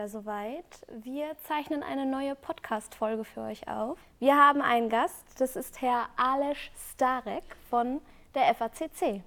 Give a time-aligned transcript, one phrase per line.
[0.00, 0.64] wieder soweit.
[1.04, 3.98] Wir zeichnen eine neue Podcast-Folge für euch auf.
[4.18, 8.00] Wir haben einen Gast, das ist Herr Aleš Starek von
[8.34, 9.20] der FACC.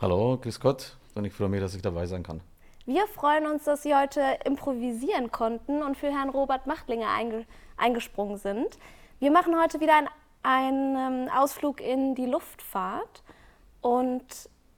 [0.00, 2.40] Hallo, grüß Gott und ich freue mich, dass ich dabei sein kann.
[2.84, 8.38] Wir freuen uns, dass Sie heute improvisieren konnten und für Herrn Robert Machtlinger einge eingesprungen
[8.38, 8.76] sind.
[9.20, 9.94] Wir machen heute wieder
[10.42, 13.22] einen, einen Ausflug in die Luftfahrt
[13.82, 14.24] und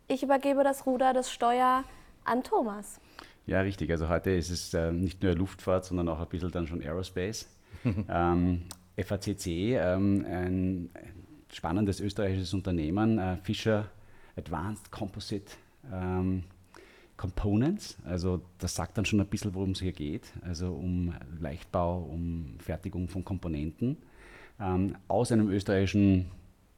[0.06, 1.84] ich übergebe das Ruder des Steuer
[2.26, 3.00] an Thomas.
[3.50, 3.90] Ja, richtig.
[3.90, 7.48] Also heute ist es äh, nicht nur Luftfahrt, sondern auch ein bisschen dann schon Aerospace.
[8.08, 8.62] ähm,
[8.96, 10.90] FACC, ähm, ein
[11.52, 13.88] spannendes österreichisches Unternehmen, äh, Fischer
[14.36, 15.50] Advanced Composite
[15.92, 16.44] ähm,
[17.16, 17.98] Components.
[18.04, 20.32] Also das sagt dann schon ein bisschen, worum es hier geht.
[20.42, 23.96] Also um Leichtbau, um Fertigung von Komponenten.
[24.60, 26.30] Ähm, aus einem österreichischen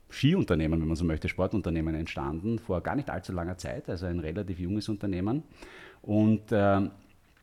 [0.09, 4.21] Skiunternehmen, wenn man so möchte, Sportunternehmen entstanden, vor gar nicht allzu langer Zeit, also ein
[4.21, 5.43] relativ junges Unternehmen.
[6.03, 6.81] Und äh,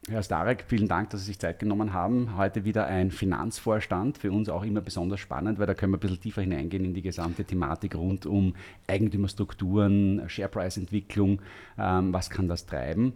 [0.09, 2.35] Herr Starek, vielen Dank, dass Sie sich Zeit genommen haben.
[2.35, 6.01] Heute wieder ein Finanzvorstand, für uns auch immer besonders spannend, weil da können wir ein
[6.01, 8.55] bisschen tiefer hineingehen in die gesamte Thematik rund um
[8.87, 11.41] Eigentümerstrukturen, Shareprice-Entwicklung,
[11.77, 13.13] ähm, was kann das treiben.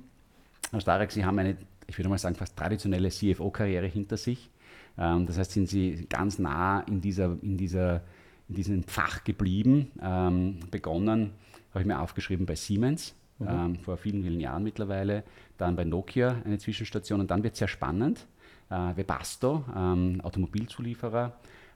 [0.72, 4.50] Herr Starek, Sie haben eine, ich würde mal sagen, fast traditionelle CFO-Karriere hinter sich.
[4.98, 8.02] Ähm, das heißt, sind Sie ganz nah in, dieser, in, dieser,
[8.50, 9.92] in diesem Fach geblieben.
[10.02, 11.32] Ähm, begonnen,
[11.72, 13.48] habe ich mir aufgeschrieben, bei Siemens mhm.
[13.48, 15.24] ähm, vor vielen, vielen Jahren mittlerweile.
[15.58, 18.26] Dann bei Nokia eine Zwischenstation und dann wird es sehr spannend.
[18.70, 21.34] Äh, Webasto, ähm, Automobilzulieferer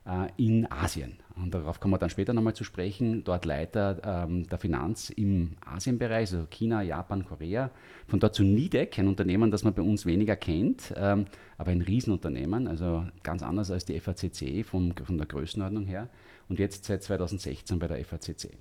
[0.07, 1.17] äh, in Asien.
[1.35, 3.23] Und darauf kommen wir dann später nochmal zu sprechen.
[3.23, 7.69] Dort Leiter ähm, der Finanz im Asienbereich, also China, Japan, Korea.
[8.07, 11.25] Von dort zu Nidec, ein Unternehmen, das man bei uns weniger kennt, ähm,
[11.57, 16.09] aber ein Riesenunternehmen, also ganz anders als die FACC von, von der Größenordnung her.
[16.49, 18.57] Und jetzt seit 2016 bei der FACC.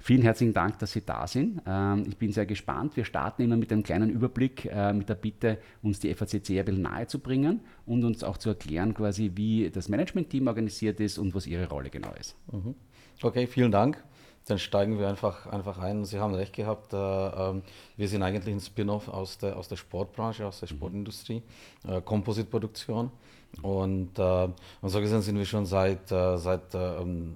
[0.00, 1.60] Vielen herzlichen Dank, dass Sie da sind.
[1.66, 2.96] Ähm, ich bin sehr gespannt.
[2.96, 6.64] Wir starten immer mit einem kleinen Überblick, äh, mit der Bitte, uns die FACC ein
[6.64, 11.18] bisschen nahe zu bringen und uns auch zu erklären, quasi, wie das Management-Team organisiert ist
[11.18, 12.36] und was Ihre Rolle genau ist.
[12.52, 12.76] Mhm.
[13.22, 14.02] Okay, vielen Dank.
[14.46, 16.04] Dann steigen wir einfach, einfach ein.
[16.04, 17.60] Sie haben recht gehabt, äh, äh,
[17.96, 20.76] wir sind eigentlich ein Spin-off aus der, aus der Sportbranche, aus der mhm.
[20.76, 21.42] Sportindustrie,
[21.86, 23.10] äh, Composite-Produktion.
[23.62, 24.48] Und, äh,
[24.82, 26.78] und so gesehen sind wir schon seit, äh, seit äh,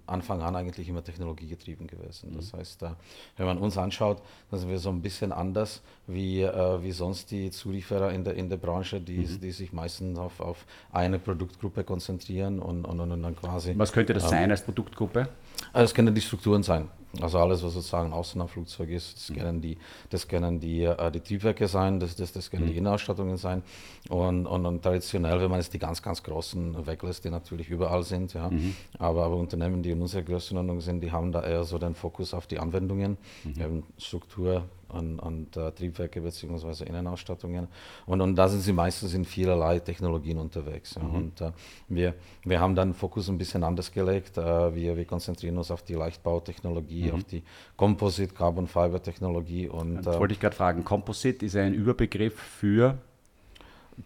[0.07, 2.33] Anfang an eigentlich immer technologiegetrieben gewesen.
[2.37, 2.59] Das mhm.
[2.59, 2.91] heißt, äh,
[3.37, 7.31] wenn man uns anschaut, dann sind wir so ein bisschen anders wie, äh, wie sonst
[7.33, 9.41] die Zulieferer in der, in der Branche, die, mhm.
[9.41, 13.75] die sich meistens auf, auf eine Produktgruppe konzentrieren und, und, und dann quasi.
[13.77, 15.29] Was könnte das ähm, sein als Produktgruppe?
[15.73, 16.89] Also es können die Strukturen sein.
[17.21, 19.35] Also alles, was sozusagen außen am Flugzeug ist, das mhm.
[19.35, 19.77] können die,
[20.09, 22.71] das können die, äh, die Triebwerke sein, das, das, das können mhm.
[22.71, 23.63] die Innenausstattungen sein.
[24.09, 28.03] Und, und, und, traditionell, wenn man jetzt die ganz, ganz großen weglässt, die natürlich überall
[28.03, 28.49] sind, ja.
[28.49, 28.75] Mhm.
[28.99, 32.33] Aber, aber Unternehmen, die in unserer Größenordnung sind, die haben da eher so den Fokus
[32.33, 33.83] auf die Anwendungen, mhm.
[33.99, 36.85] Struktur, und, und äh, Triebwerke bzw.
[36.85, 37.69] Innenausstattungen.
[38.07, 40.95] Und, und da sind sie meistens in vielerlei Technologien unterwegs.
[40.95, 41.03] Ja.
[41.03, 41.15] Mhm.
[41.15, 41.53] Und äh,
[41.89, 42.15] wir,
[42.45, 44.39] wir haben dann den Fokus ein bisschen anders gelegt.
[44.39, 47.15] Äh, wir, wir konzentrieren uns auf die Leichtbautechnologie, mhm.
[47.15, 47.43] auf die
[47.77, 49.69] Composite Carbon Fiber Technologie.
[49.69, 50.85] Und, das wollte ich gerade fragen.
[50.85, 52.99] Composite ist ein Überbegriff für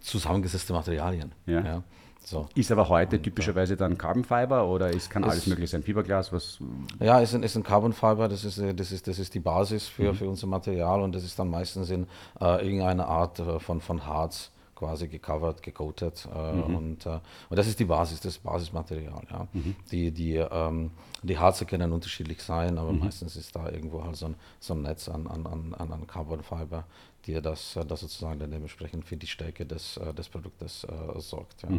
[0.01, 1.33] zusammengesetzte Materialien.
[1.47, 1.65] Ja.
[1.65, 1.83] ja.
[2.29, 2.49] So.
[2.57, 5.85] Ist aber heute und, typischerweise dann Carbon Fiber oder ist, kann alles möglich sein?
[5.85, 6.33] Fiberglas?
[6.33, 6.59] Was?
[6.99, 9.87] Ja, ist ein, ist ein Carbon Fiber, das ist, das, ist, das ist die Basis
[9.87, 10.17] für, mhm.
[10.17, 12.09] für unser Material und das ist dann meistens in
[12.41, 16.77] äh, irgendeiner Art äh, von, von Harz quasi gecovert, gecoated äh, mhm.
[16.77, 19.23] und, äh, und das ist die Basis, das Basismaterial.
[19.31, 19.49] Ja.
[19.53, 19.75] Mhm.
[19.91, 20.93] Die, die, ähm,
[21.23, 23.01] die Harze können unterschiedlich sein, aber mhm.
[23.01, 26.43] meistens ist da irgendwo halt so ein, so ein Netz an, an, an, an Carbon
[26.43, 26.85] Fiber,
[27.25, 31.63] die das, das sozusagen dann dementsprechend für die Stärke des, äh, des Produktes äh, sorgt.
[31.63, 31.71] Ja.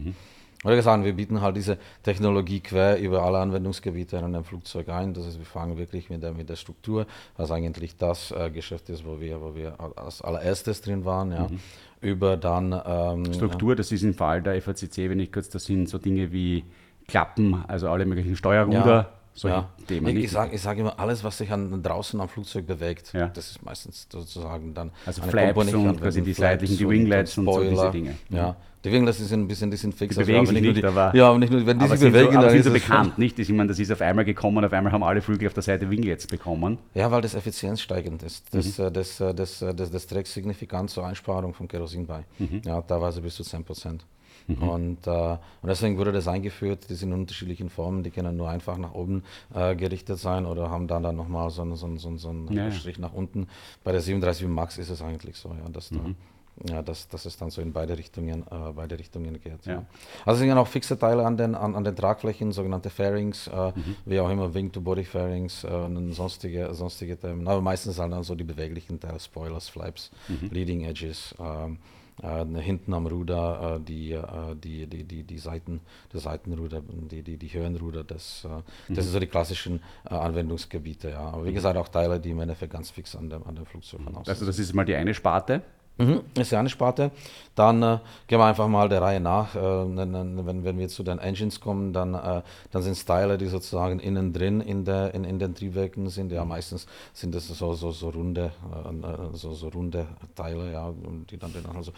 [0.64, 5.14] Oder gesagt, wir bieten halt diese Technologie quer über alle Anwendungsgebiete in einem Flugzeug ein.
[5.14, 7.06] Das heißt, wir fangen wirklich mit der, mit der Struktur,
[7.38, 11.48] was eigentlich das äh, Geschäft ist, wo wir, wo wir als allererstes drin waren, ja.
[11.48, 11.60] Mhm.
[12.00, 12.80] Über dann.
[12.86, 16.32] Ähm, Struktur, das ist im Fall der FACC, wenn ich kurz, das sind so Dinge
[16.32, 16.64] wie
[17.08, 18.86] Klappen, also alle möglichen Steuerruder.
[18.86, 19.70] Ja solche ja.
[19.88, 20.18] Themen.
[20.18, 23.28] Ich, ich sage sag immer, alles, was sich an, draußen am Flugzeug bewegt, ja.
[23.28, 27.54] das ist meistens sozusagen dann also Flaps und quasi die seitlichen, die Winglets und, und,
[27.54, 28.16] so diese Dinge.
[28.30, 28.56] Ja.
[28.84, 30.16] Die Winglets sind ein bisschen, die sind fix.
[30.16, 32.34] Die bewegen also, sich nicht, die, aber, ja, aber nicht nur, wenn die sich bewegen,
[32.34, 33.38] so, dann sind so bekannt, nicht?
[33.38, 35.90] Ich meine, das ist auf einmal gekommen, auf einmal haben alle Flügel auf der Seite
[35.90, 36.78] Winglets bekommen.
[36.94, 38.46] Ja, weil das effizienzsteigend ist.
[38.54, 38.86] Das, mhm.
[38.86, 42.24] Äh, das, das, äh, das, äh, das, das trägt signifikant zur Einsparung von Kerosin bei.
[42.40, 42.62] Mhm.
[42.66, 44.06] Ja, teilweise bis zu 10 Prozent.
[44.48, 44.70] Mhm.
[44.70, 48.50] Und, äh, und deswegen wurde das eingeführt, die sind in unterschiedlichen Formen, die können nur
[48.50, 49.24] einfach nach oben
[49.54, 52.98] äh, gerichtet sein oder haben dann, dann nochmal so, so, so, so einen ja, Strich
[52.98, 53.48] nach unten.
[53.84, 56.16] Bei der 37 Max ist es eigentlich so, ja, dass mhm.
[56.64, 59.66] da, ja, dass, dass es dann so in beide Richtungen, äh, beide Richtungen geht.
[59.66, 59.74] Ja.
[59.74, 59.86] ja.
[60.26, 63.72] Also sind ja auch fixe Teile an den, an, an den Tragflächen, sogenannte Fairings, äh,
[63.76, 63.96] mhm.
[64.06, 67.48] wie auch immer Wing-to-Body-Fairings äh, und sonstige, sonstige Themen.
[67.48, 70.50] Aber meistens halt dann so die beweglichen Teile, Spoilers, Flaps, mhm.
[70.52, 71.36] Leading Edges.
[71.40, 74.20] Ähm, äh, hinten am Ruder die,
[74.64, 75.82] die, die, die, die Seiten,
[76.12, 78.96] das Seitenruder, die, die, die Höhenruder, das, das mhm.
[78.96, 81.12] sind so die klassischen Anwendungsgebiete.
[81.12, 81.20] Ja.
[81.20, 81.56] Aber wie mhm.
[81.56, 84.18] gesagt, auch Teile, die im Endeffekt ganz fix an dem, an dem Flugzeug mhm.
[84.26, 85.62] Also das ist mal die eine Sparte.
[85.98, 87.12] Mhm, ist ja eine Sparte.
[87.58, 87.98] Dann äh,
[88.28, 89.56] gehen wir einfach mal der Reihe nach.
[89.56, 94.00] Äh, wenn, wenn wir zu den Engines kommen, dann, äh, dann sind Styler, die sozusagen
[94.00, 96.32] innen drin in, der, in, in den Triebwerken sind.
[96.32, 100.06] Ja, meistens sind das so, so, so, runde, äh, äh, so, so runde
[100.36, 100.94] Teile, ja,
[101.32, 101.92] die dann also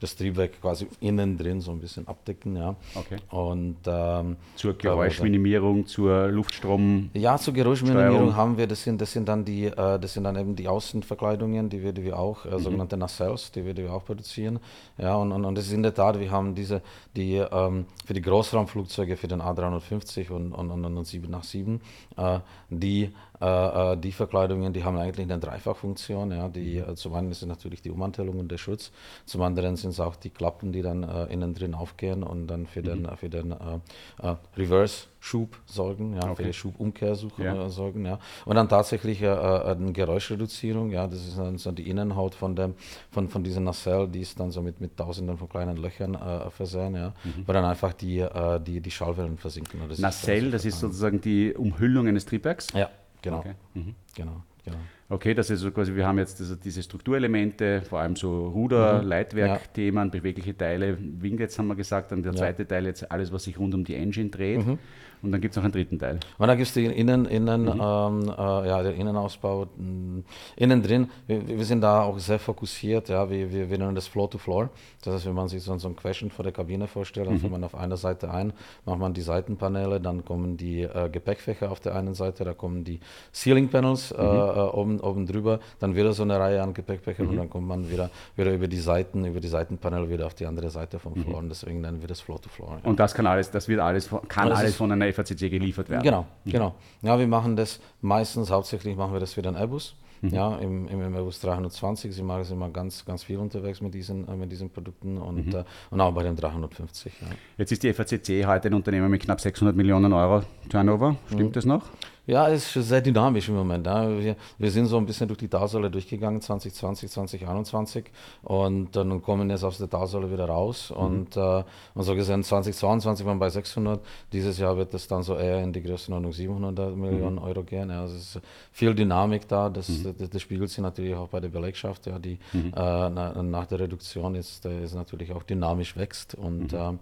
[0.00, 2.54] das Triebwerk quasi innen drin so ein bisschen abdecken.
[2.54, 2.76] Ja.
[2.94, 3.16] Okay.
[3.30, 7.10] Und, ähm, zur Geräuschminimierung, zur Luftstrom.
[7.12, 10.36] Ja, zur Geräuschminimierung haben wir, das sind, das sind dann die, äh, das sind dann
[10.36, 12.60] eben die Außenverkleidungen, die wir, die wir auch, mhm.
[12.60, 14.60] sogenannte Wir, die wir auch produzieren.
[14.98, 16.82] Ja, und, und, und das ist in der Tat, wir haben diese,
[17.14, 21.80] die ähm, für die Großraumflugzeuge, für den A350 und, und, und, und 787,
[22.16, 22.40] äh,
[22.70, 26.32] die, äh, äh, die Verkleidungen, die haben eigentlich eine Dreifachfunktion.
[26.32, 28.92] Ja, die, äh, zum einen ist es natürlich die Ummantelung und der Schutz,
[29.26, 32.66] zum anderen sind es auch die Klappen, die dann äh, innen drin aufgehen und dann
[32.66, 33.16] für den, mhm.
[33.16, 36.36] für den äh, Reverse Schub sorgen, ja, okay.
[36.36, 37.68] für die Schubumkehrsuche ja.
[37.68, 38.06] sorgen.
[38.06, 38.20] Ja.
[38.44, 42.74] Und dann tatsächlich äh, eine Geräuschreduzierung, ja, das ist dann so die Innenhaut von, dem,
[43.10, 46.48] von, von dieser Nacelle, die ist dann so mit, mit tausenden von kleinen Löchern äh,
[46.50, 47.42] versehen, ja, mhm.
[47.44, 49.80] wo dann einfach die, äh, die, die Schallwellen versinken.
[49.88, 52.68] Das Nacelle, ist das ist sozusagen die Umhüllung eines Triebwerks?
[52.72, 52.88] Ja,
[53.22, 53.38] genau.
[53.38, 53.54] Okay.
[53.74, 53.94] Mhm.
[54.14, 54.78] genau, genau.
[55.08, 59.02] Okay, das ist so quasi, wir haben jetzt also diese Strukturelemente, vor allem so Ruder,
[59.02, 59.08] mhm.
[59.08, 60.10] Leitwerkthemen, ja.
[60.10, 62.68] bewegliche Teile, Winglets haben wir gesagt, dann der zweite ja.
[62.68, 64.66] Teil jetzt alles, was sich rund um die Engine dreht.
[64.66, 64.78] Mhm.
[65.22, 66.20] Und dann gibt es noch einen dritten Teil.
[66.38, 67.80] Und dann gibt es den Innen, Innen, mhm.
[67.80, 70.20] ähm, äh, ja, der Innenausbau mm,
[70.56, 71.10] innen drin.
[71.26, 73.08] Wir, wir, sind da auch sehr fokussiert.
[73.08, 74.70] Ja, wir, wir, wir nennen das Floor to Floor.
[75.02, 77.40] Das heißt, wenn man sich so, so ein Querschnitt vor der Kabine vorstellt, dann mhm.
[77.40, 78.52] fängt man auf einer Seite ein,
[78.84, 82.84] macht man die Seitenpaneele, dann kommen die äh, Gepäckfächer auf der einen Seite, da kommen
[82.84, 83.00] die
[83.32, 84.28] Ceiling Panels äh, mhm.
[84.28, 87.38] äh, oben, oben drüber, dann wieder so eine Reihe an Gepäckfächern und mhm.
[87.38, 90.70] dann kommt man wieder, wieder über die Seiten, über die Seitenpaneele wieder auf die andere
[90.70, 91.24] Seite vom mhm.
[91.24, 91.38] Floor.
[91.38, 92.80] Und deswegen nennen wir das Floor to Floor.
[92.82, 92.88] Ja.
[92.88, 96.02] Und das kann alles, das wird alles, kann alles von einer FACC geliefert werden.
[96.02, 96.50] Genau, mhm.
[96.50, 96.74] genau.
[97.02, 99.96] Ja, wir machen das meistens, hauptsächlich machen wir das für den Airbus.
[100.22, 100.28] Mhm.
[100.30, 104.36] Ja, im, im, Airbus 320 sind wir immer ganz, ganz viel unterwegs mit diesen, äh,
[104.36, 105.54] mit diesen Produkten und, mhm.
[105.54, 107.12] äh, und auch bei dem 350.
[107.20, 107.26] Ja.
[107.58, 111.16] Jetzt ist die FACC heute ein Unternehmen mit knapp 600 Millionen Euro Turnover.
[111.28, 111.52] Stimmt mhm.
[111.52, 111.82] das noch?
[112.26, 113.86] Ja, es ist sehr dynamisch im Moment.
[113.86, 114.08] Ja.
[114.08, 118.06] Wir, wir, sind so ein bisschen durch die Talsäule durchgegangen, 2020, 2021
[118.42, 120.96] und dann kommen jetzt aus der Talsäule wieder raus mhm.
[120.96, 121.62] und, äh,
[121.94, 125.62] und so gesehen 2022 waren wir bei 600, dieses Jahr wird es dann so eher
[125.62, 127.42] in die Größenordnung 700 Millionen mhm.
[127.42, 127.90] Euro gehen.
[127.90, 128.00] Ja.
[128.00, 128.40] Also es ist
[128.72, 130.14] viel Dynamik da, das, mhm.
[130.18, 132.72] das, das, spiegelt sich natürlich auch bei der Belegschaft, ja, die mhm.
[132.76, 136.92] äh, nach der Reduktion jetzt ist natürlich auch dynamisch wächst und äh,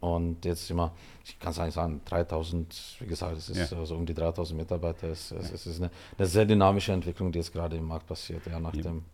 [0.00, 0.92] und jetzt immer,
[1.24, 3.66] ich kann es eigentlich sagen, 3000, wie gesagt, es ist ja.
[3.66, 5.08] so also um die 3000 Mitarbeiter.
[5.08, 5.54] Es, es, ja.
[5.54, 8.74] es ist eine, eine, sehr dynamische Entwicklung, die jetzt gerade im Markt passiert, ja, nach
[8.74, 8.82] ja.
[8.82, 9.04] dem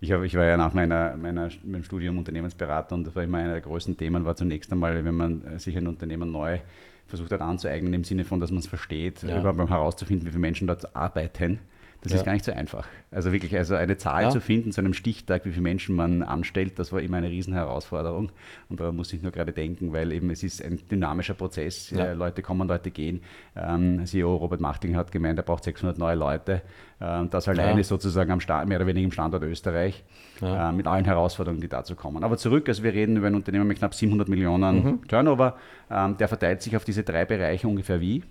[0.00, 3.38] ich, hab, ich war ja nach meiner, meiner, meinem Studium Unternehmensberater und das war immer
[3.38, 6.58] einer der größten Themen, war zunächst einmal, wenn man sich ein Unternehmen neu
[7.06, 9.40] versucht hat anzueignen, im Sinne von, dass man es versteht, ja.
[9.40, 11.60] überhaupt herauszufinden, wie viele Menschen dort arbeiten
[12.04, 12.18] das ja.
[12.18, 12.86] ist gar nicht so einfach.
[13.10, 14.30] Also wirklich, also eine Zahl ja.
[14.30, 18.30] zu finden zu einem Stichtag, wie viele Menschen man anstellt, das war immer eine Riesenherausforderung.
[18.68, 21.88] Und da muss ich nur gerade denken, weil eben es ist ein dynamischer Prozess.
[21.88, 22.12] Ja.
[22.12, 23.22] Leute kommen, Leute gehen.
[23.56, 26.60] Ähm, CEO Robert Machting hat gemeint, er braucht 600 neue Leute.
[27.00, 30.04] Ähm, das alleine sozusagen am Start, mehr oder weniger im Standort Österreich,
[30.42, 32.22] äh, mit allen Herausforderungen, die dazu kommen.
[32.22, 35.08] Aber zurück, also wir reden über ein Unternehmen mit knapp 700 Millionen mhm.
[35.08, 35.56] Turnover.
[35.90, 38.22] Ähm, der verteilt sich auf diese drei Bereiche ungefähr wie?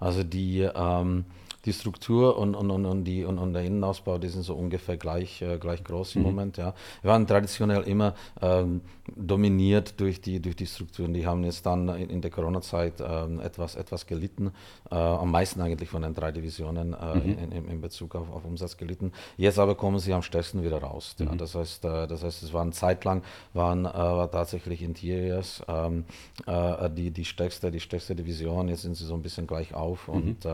[0.00, 1.26] Also die ähm,
[1.68, 4.96] die Struktur und, und, und, und, die, und, und der Innenausbau, die sind so ungefähr
[4.96, 6.28] gleich, äh, gleich groß im mhm.
[6.28, 6.56] Moment.
[6.56, 6.74] Ja.
[7.02, 8.80] Wir waren traditionell immer ähm,
[9.14, 11.12] dominiert durch die, durch die Strukturen.
[11.12, 14.52] Die haben jetzt dann in, in der Corona-Zeit ähm, etwas, etwas gelitten,
[14.90, 17.38] äh, am meisten eigentlich von den drei Divisionen äh, mhm.
[17.38, 19.12] in, in, in, Bezug auf, auf Umsatz gelitten.
[19.36, 21.14] Jetzt aber kommen sie am stärksten wieder raus.
[21.18, 21.26] Mhm.
[21.26, 21.34] Ja.
[21.34, 23.22] Das, heißt, äh, das heißt, es waren zeitlang
[23.52, 26.04] waren, äh, war tatsächlich Interiors ähm,
[26.46, 28.68] äh, die, die, stärkste, die stärkste Division.
[28.68, 30.14] Jetzt sind sie so ein bisschen gleich auf mhm.
[30.14, 30.46] und,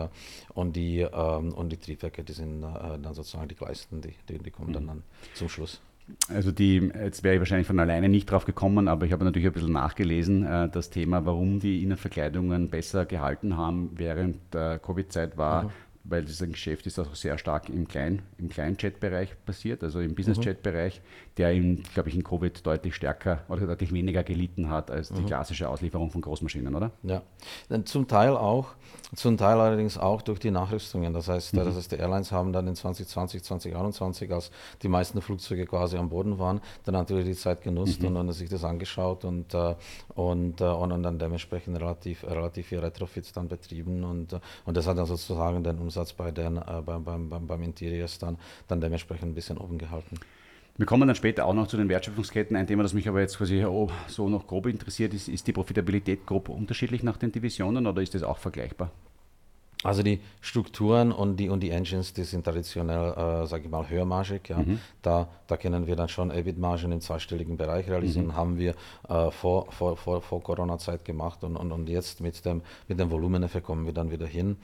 [0.55, 4.39] und die ähm, und die Triebwerke, die sind äh, dann sozusagen die gleichen, die, die,
[4.39, 4.89] die kommen dann, mhm.
[4.89, 5.03] dann
[5.35, 5.81] zum Schluss.
[6.29, 9.47] Also die, jetzt wäre ich wahrscheinlich von alleine nicht drauf gekommen, aber ich habe natürlich
[9.47, 15.37] ein bisschen nachgelesen, äh, das Thema, warum die Innenverkleidungen besser gehalten haben während der Covid-Zeit
[15.39, 15.71] war, mhm
[16.05, 21.01] weil das Geschäft ist auch sehr stark im, Klein, im Kleinjet-Bereich passiert, also im Business-Jet-Bereich,
[21.39, 21.55] der,
[21.95, 25.27] glaube ich, in Covid deutlich stärker oder deutlich weniger gelitten hat als die mhm.
[25.27, 26.91] klassische Auslieferung von Großmaschinen, oder?
[27.03, 27.23] Ja,
[27.85, 28.75] zum Teil auch,
[29.15, 31.15] zum Teil allerdings auch durch die Nachrüstungen.
[31.15, 31.59] Das heißt, mhm.
[31.59, 34.51] das heißt die Airlines haben dann in 2020, 2021, als
[34.83, 38.09] die meisten Flugzeuge quasi am Boden waren, dann natürlich die Zeit genutzt mhm.
[38.09, 39.75] und dann sich das angeschaut und, äh,
[40.15, 44.87] und, äh, und dann dementsprechend relativ, relativ viel Retrofits dann betrieben und, äh, und das
[44.87, 48.37] hat dann sozusagen den Umsatz Umsatz bei den, äh, beim, beim, beim, beim Interiors dann,
[48.67, 50.19] dann dementsprechend ein bisschen oben gehalten.
[50.77, 52.57] Wir kommen dann später auch noch zu den Wertschöpfungsketten.
[52.57, 53.65] Ein Thema, das mich aber jetzt quasi
[54.09, 58.15] so noch grob interessiert, ist, ist die Profitabilität grob unterschiedlich nach den Divisionen oder ist
[58.15, 58.91] das auch vergleichbar?
[59.85, 63.89] Also die Strukturen und die, und die Engines, die sind traditionell, äh, sage ich mal,
[63.89, 64.49] höhermargig.
[64.49, 64.59] Ja.
[64.59, 64.81] Mhm.
[65.03, 68.29] Da, da können wir dann schon EBIT-Margen im zweistelligen Bereich realisieren.
[68.29, 68.35] Mhm.
[68.37, 68.75] Haben wir
[69.09, 73.11] äh, vor, vor, vor, vor Corona-Zeit gemacht und, und, und jetzt mit dem, mit dem
[73.11, 74.57] Volumeneffekt kommen wir dann wieder hin.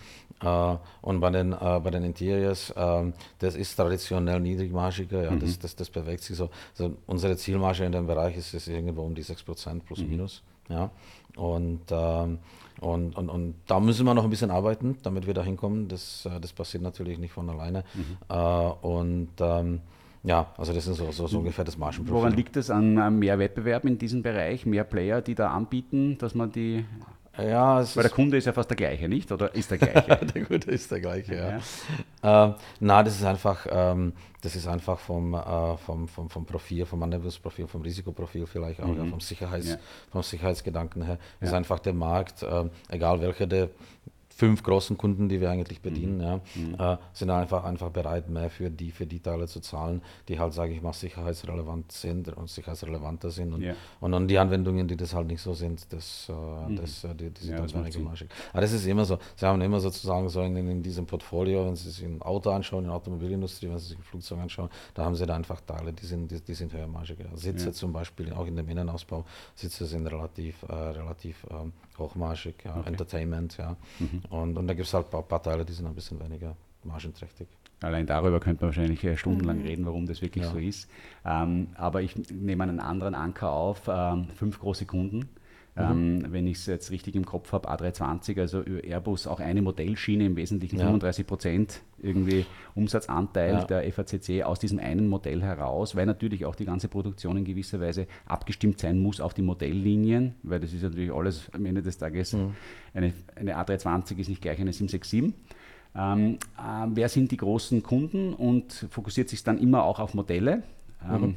[0.42, 5.40] Äh, und bei den, äh, bei den Interiors, ähm, das ist traditionell niedrigmargiger, ja, mhm.
[5.40, 6.48] das, das, das bewegt sich so.
[6.78, 10.08] Also unsere Zielmarge in dem Bereich ist, ist irgendwo um die 6% plus mhm.
[10.08, 10.42] minus.
[10.70, 10.90] Ja.
[11.36, 12.38] Und ähm,
[12.80, 15.88] und, und, und da müssen wir noch ein bisschen arbeiten, damit wir da hinkommen.
[15.88, 17.84] Das, äh, das passiert natürlich nicht von alleine.
[17.94, 18.16] Mhm.
[18.28, 19.80] Äh, und ähm,
[20.22, 22.14] ja, also das ist so, so, so ungefähr das Margenprofil.
[22.14, 26.34] Woran liegt es an mehr Wettbewerb in diesem Bereich, mehr Player, die da anbieten, dass
[26.34, 26.84] man die
[27.38, 29.30] ja, Weil der Kunde ist ja fast der gleiche, nicht?
[29.30, 30.26] Oder ist der gleiche?
[30.26, 31.60] der Kunde ist der gleiche, ja.
[32.22, 32.44] ja.
[32.46, 36.86] Ähm, na, das ist einfach, ähm, das ist einfach vom, äh, vom, vom, vom Profil,
[36.86, 39.04] vom Anwendungsprofil, vom Risikoprofil vielleicht auch, mhm.
[39.04, 39.76] ja, vom, Sicherheits, ja.
[40.10, 41.18] vom Sicherheitsgedanken her.
[41.40, 43.70] Ist einfach der Markt, äh, egal welcher der
[44.40, 46.22] fünf großen Kunden, die wir eigentlich bedienen, mhm.
[46.22, 46.74] ja, mhm.
[46.78, 50.54] äh, sind einfach, einfach bereit, mehr für die, für die Teile zu zahlen, die halt,
[50.54, 53.52] sage ich mal, sicherheitsrelevant sind und sicherheitsrelevanter sind.
[53.52, 53.74] Und, yeah.
[54.00, 56.76] und dann die Anwendungen, die das halt nicht so sind, das, äh, mhm.
[56.76, 58.30] das, äh, die, die sind ja, halt weniger marschig.
[58.52, 59.18] Aber das ist immer so.
[59.36, 62.84] Sie haben immer sozusagen so in, in diesem Portfolio, wenn Sie sich ein Auto anschauen,
[62.84, 65.92] in der Automobilindustrie, wenn Sie sich ein Flugzeug anschauen, da haben Sie da einfach Teile,
[65.92, 67.18] die sind, die, die sind höhermarschig.
[67.34, 67.72] Sitze ja.
[67.72, 72.88] zum Beispiel, auch in dem Innenausbau, Sitze sind relativ, äh, relativ ähm, hochmarschig, ja, okay.
[72.88, 73.76] Entertainment, ja.
[73.98, 74.22] Mhm.
[74.30, 76.56] Und, und da gibt es halt ein paar, paar, Teile, die sind ein bisschen weniger
[76.84, 77.48] margenträchtig.
[77.82, 79.66] Allein darüber könnte man wahrscheinlich äh, stundenlang mhm.
[79.66, 80.50] reden, warum das wirklich ja.
[80.50, 80.88] so ist.
[81.24, 85.28] Ähm, aber ich nehme einen anderen Anker auf, ähm, fünf große Kunden
[85.76, 86.32] ähm, mhm.
[86.32, 90.36] wenn ich es jetzt richtig im Kopf habe, A320, also Airbus auch eine Modellschiene, im
[90.36, 90.84] Wesentlichen ja.
[90.86, 93.64] 35 Prozent irgendwie Umsatzanteil ja.
[93.64, 97.80] der FACC aus diesem einen Modell heraus, weil natürlich auch die ganze Produktion in gewisser
[97.80, 101.98] Weise abgestimmt sein muss auf die Modelllinien, weil das ist natürlich alles am Ende des
[101.98, 102.54] Tages, mhm.
[102.94, 105.34] eine, eine A320 ist nicht gleich eine 767.
[105.94, 110.62] Ähm, äh, wer sind die großen Kunden und fokussiert sich dann immer auch auf Modelle?
[111.04, 111.34] Ähm, mhm.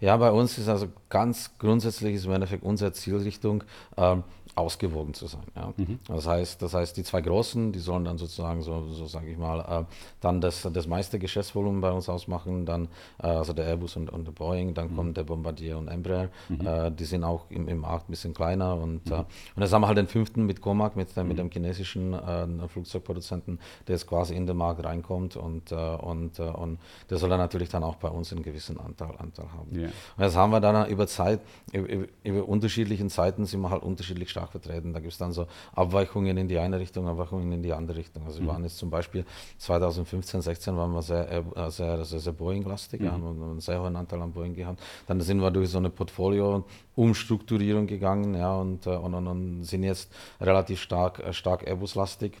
[0.00, 3.64] Ja, bei uns ist also ganz grundsätzlich ist im Endeffekt unsere Zielrichtung,
[3.96, 4.22] ähm,
[4.58, 5.44] ausgewogen zu sein.
[5.54, 5.72] Ja.
[5.76, 5.98] Mhm.
[6.08, 9.38] Das, heißt, das heißt, die zwei Großen, die sollen dann sozusagen, so, so sage ich
[9.38, 9.84] mal, äh,
[10.20, 12.88] dann das, das meiste Geschäftsvolumen bei uns ausmachen, dann
[13.22, 14.96] äh, also der Airbus und, und der Boeing, dann mhm.
[14.96, 16.66] kommt der Bombardier und Embraer, mhm.
[16.66, 19.12] äh, die sind auch im, im Markt ein bisschen kleiner und, mhm.
[19.12, 19.24] äh,
[19.54, 21.36] und jetzt haben wir halt den fünften mit Comac, mit, mit mhm.
[21.36, 26.78] dem chinesischen äh, Flugzeugproduzenten, der jetzt quasi in den Markt reinkommt und, äh, und, und
[27.10, 29.74] der soll dann natürlich dann auch bei uns einen gewissen Anteil, Anteil haben.
[29.74, 29.90] Yeah.
[30.16, 31.40] Und jetzt haben wir dann über Zeit,
[31.72, 34.92] über, über unterschiedlichen Zeiten sind wir halt unterschiedlich stark vertreten.
[34.92, 38.24] Da gibt es dann so Abweichungen in die eine Richtung, Abweichungen in die andere Richtung.
[38.24, 38.48] Also wir mhm.
[38.48, 39.24] waren jetzt zum Beispiel
[39.58, 43.12] 2015, 16 waren wir sehr, äh, sehr, sehr, sehr Boeing-lastig, mhm.
[43.12, 44.80] haben einen sehr hohen Anteil an Boeing gehabt.
[45.06, 49.82] Dann sind wir durch so eine Portfolio-Umstrukturierung gegangen ja, und, äh, und, und, und sind
[49.82, 52.32] jetzt relativ stark, äh, stark Airbus-lastig.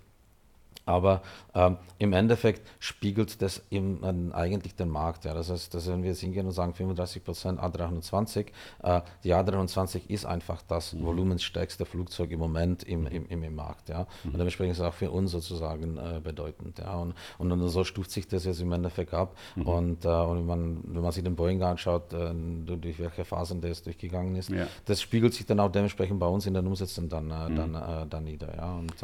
[0.88, 1.20] Aber
[1.54, 5.26] ähm, im Endeffekt spiegelt das im, äh, eigentlich den Markt.
[5.26, 5.34] Ja.
[5.34, 8.46] Das heißt, dass wenn wir jetzt hingehen und sagen 35 Prozent A320,
[8.82, 11.04] äh, die A320 ist einfach das mhm.
[11.04, 13.90] volumenstärkste Flugzeug im Moment im, im, im, im Markt.
[13.90, 14.06] Ja.
[14.24, 14.30] Mhm.
[14.30, 16.78] Und dementsprechend ist es auch für uns sozusagen äh, bedeutend.
[16.78, 16.96] Ja.
[16.96, 19.36] Und, und, und, so stuft sich das jetzt im Endeffekt ab.
[19.56, 19.66] Mhm.
[19.66, 22.32] Und, äh, und wenn, man, wenn man sich den Boeing anschaut, äh,
[22.64, 24.66] durch welche Phasen der jetzt durchgegangen ist, ja.
[24.86, 28.08] das spiegelt sich dann auch dementsprechend bei uns in den Umsätzen dann, äh, dann, mhm.
[28.08, 28.56] dann nieder.
[28.56, 28.72] Ja.
[28.72, 28.94] Und,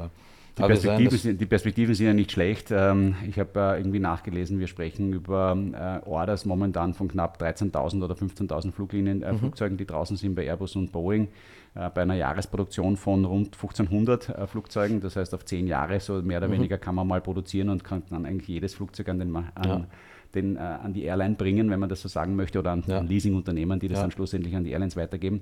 [0.56, 2.70] die Perspektiven, sind, die Perspektiven, sind, ja nicht schlecht.
[2.70, 8.04] Ähm, ich habe äh, irgendwie nachgelesen, wir sprechen über äh, Orders momentan von knapp 13.000
[8.04, 9.38] oder 15.000 Fluglinien, äh, mhm.
[9.38, 11.28] Flugzeugen, die draußen sind bei Airbus und Boeing,
[11.74, 15.00] bei einer Jahresproduktion von rund 1500 Flugzeugen.
[15.00, 16.52] Das heißt, auf zehn Jahre so mehr oder mhm.
[16.52, 19.84] weniger kann man mal produzieren und kann dann eigentlich jedes Flugzeug an den, an, ja.
[20.36, 22.98] den, an die Airline bringen, wenn man das so sagen möchte, oder an, ja.
[22.98, 24.02] an Leasingunternehmen, die das ja.
[24.02, 25.40] dann schlussendlich an die Airlines weitergeben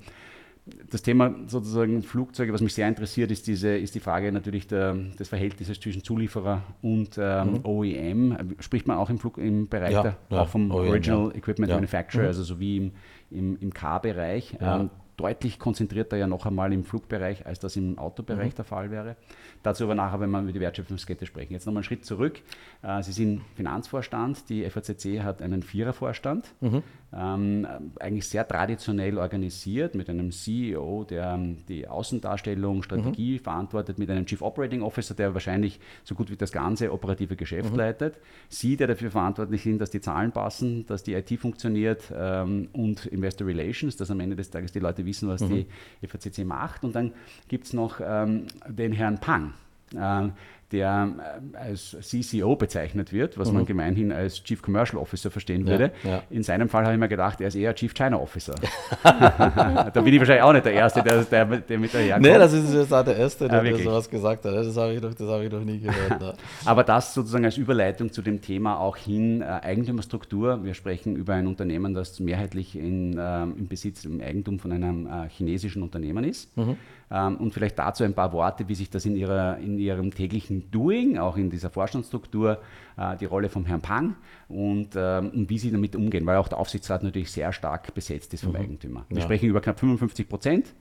[0.64, 4.94] das Thema sozusagen Flugzeuge, was mich sehr interessiert, ist, diese, ist die Frage natürlich der,
[4.94, 7.60] des Verhältnisses zwischen Zulieferer und ähm, mhm.
[7.64, 8.54] OEM.
[8.60, 11.36] Spricht man auch im, Flug, im Bereich ja, der, ja, auch vom OEM, Original ja.
[11.36, 12.28] Equipment Manufacturer, mhm.
[12.28, 12.92] also so wie im,
[13.30, 14.56] im, im Car-Bereich.
[14.60, 18.56] Ähm, deutlich konzentrierter ja noch einmal im Flugbereich, als das im Autobereich mhm.
[18.56, 19.16] der Fall wäre.
[19.62, 21.52] Dazu aber nachher, wenn wir über die Wertschöpfungskette sprechen.
[21.52, 22.40] Jetzt nochmal einen Schritt zurück.
[22.82, 26.82] Äh, Sie sind Finanzvorstand, die FACC hat einen Vierervorstand, mhm.
[27.14, 27.66] Ähm,
[28.00, 33.40] eigentlich sehr traditionell organisiert mit einem CEO, der ähm, die Außendarstellung, Strategie mhm.
[33.40, 37.72] verantwortet, mit einem Chief Operating Officer, der wahrscheinlich so gut wie das ganze operative Geschäft
[37.72, 37.76] mhm.
[37.76, 38.14] leitet.
[38.48, 43.06] Sie, der dafür verantwortlich sind, dass die Zahlen passen, dass die IT funktioniert ähm, und
[43.06, 45.66] Investor Relations, dass am Ende des Tages die Leute wissen, was die
[46.00, 46.08] mhm.
[46.08, 46.82] FACC macht.
[46.82, 47.12] Und dann
[47.48, 49.52] gibt es noch ähm, den Herrn Pang.
[49.94, 50.32] Ähm,
[50.72, 51.08] der
[51.54, 53.58] äh, als CCO bezeichnet wird, was mhm.
[53.58, 55.92] man gemeinhin als Chief Commercial Officer verstehen würde.
[56.02, 56.22] Ja, ja.
[56.30, 58.54] In seinem Fall habe ich mir gedacht, er ist eher Chief China Officer.
[59.02, 62.26] da bin ich wahrscheinlich auch nicht der Erste, der, der, der mit daherkommt.
[62.26, 64.54] Nee, das ist jetzt auch der Erste, der, ah, sowas gesagt hat.
[64.54, 66.38] Das habe ich, noch, hab ich noch nie gehört.
[66.64, 70.64] Aber das sozusagen als Überleitung zu dem Thema auch hin äh, Eigentümerstruktur.
[70.64, 75.06] Wir sprechen über ein Unternehmen, das mehrheitlich in, äh, im Besitz, im Eigentum von einem
[75.06, 76.56] äh, chinesischen Unternehmen ist.
[76.56, 76.76] Mhm.
[77.10, 80.61] Ähm, und vielleicht dazu ein paar Worte, wie sich das in, ihrer, in Ihrem täglichen
[80.70, 82.58] Doing, auch in dieser Vorstandsstruktur,
[82.96, 84.16] äh, die Rolle vom Herrn Pang
[84.48, 88.32] und, ähm, und wie Sie damit umgehen, weil auch der Aufsichtsrat natürlich sehr stark besetzt
[88.34, 88.58] ist vom mhm.
[88.58, 89.04] Eigentümer.
[89.08, 89.24] Wir ja.
[89.24, 90.74] sprechen über knapp 55 Prozent.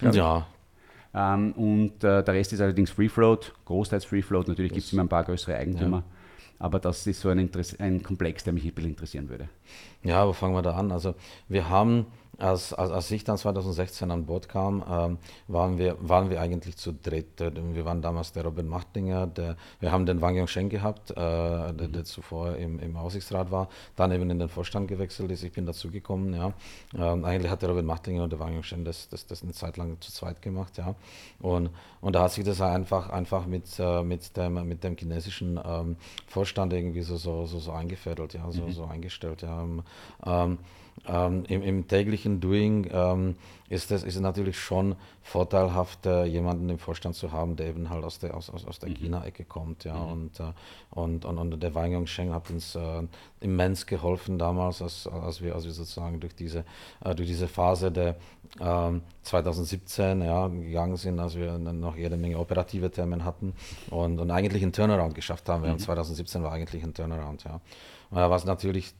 [0.00, 0.46] Ja.
[1.14, 4.48] Ähm, und äh, der Rest ist allerdings Free Float, großteils Free Float.
[4.48, 5.98] Natürlich gibt es immer ein paar größere Eigentümer.
[5.98, 6.04] Ja.
[6.58, 9.48] Aber das ist so ein, ein Komplex, der mich ein bisschen interessieren würde.
[10.02, 10.90] Ja, wo fangen wir da an?
[10.90, 11.14] Also
[11.48, 12.06] wir haben
[12.38, 16.76] als, als, als ich dann 2016 an Bord kam, ähm, waren, wir, waren wir eigentlich
[16.76, 17.40] zu dritt.
[17.40, 21.72] Wir waren damals der Robin Machtinger, der, wir haben den Wang Yongsheng gehabt, äh, der,
[21.72, 25.44] der, zuvor im, im Aussichtsrat war, dann eben in den Vorstand gewechselt ist.
[25.44, 26.34] Ich bin dazugekommen.
[26.34, 26.52] Ja.
[26.96, 29.76] Ähm, eigentlich hat der Robin Machtinger und der Wang Yongsheng das, das, das eine Zeit
[29.76, 30.76] lang zu zweit gemacht.
[30.76, 30.94] Ja.
[31.40, 35.58] Und, und da hat sich das einfach, einfach mit, äh, mit, dem, mit dem chinesischen
[35.64, 38.72] ähm, Vorstand irgendwie so, so, so, so eingefädelt, ja, so, mhm.
[38.72, 39.42] so eingestellt.
[39.42, 39.66] Ja.
[41.06, 43.36] Ähm, im, im, täglichen Doing ähm,
[43.68, 48.04] ist es ist natürlich schon vorteilhaft, äh, jemanden im Vorstand zu haben, der eben halt
[48.04, 48.94] aus der, aus, aus, der mhm.
[48.94, 49.84] China-Ecke kommt.
[49.84, 50.12] Ja, mhm.
[50.12, 50.52] und, äh,
[50.90, 53.02] und, und, und, der Wang Yongsheng hat uns äh,
[53.40, 56.64] immens geholfen damals, als, als, wir, als wir sozusagen durch diese,
[57.04, 58.16] äh, durch diese Phase der
[59.22, 63.54] 2017 ähm, ja, gegangen sind, als wir noch jede Menge operative Themen hatten
[63.90, 65.70] und, und eigentlich einen Turnaround geschafft haben.
[65.70, 65.78] Mhm.
[65.78, 67.44] 2017 war eigentlich ein Turnaround.
[67.44, 67.60] Ja.
[68.10, 68.94] Und da war es natürlich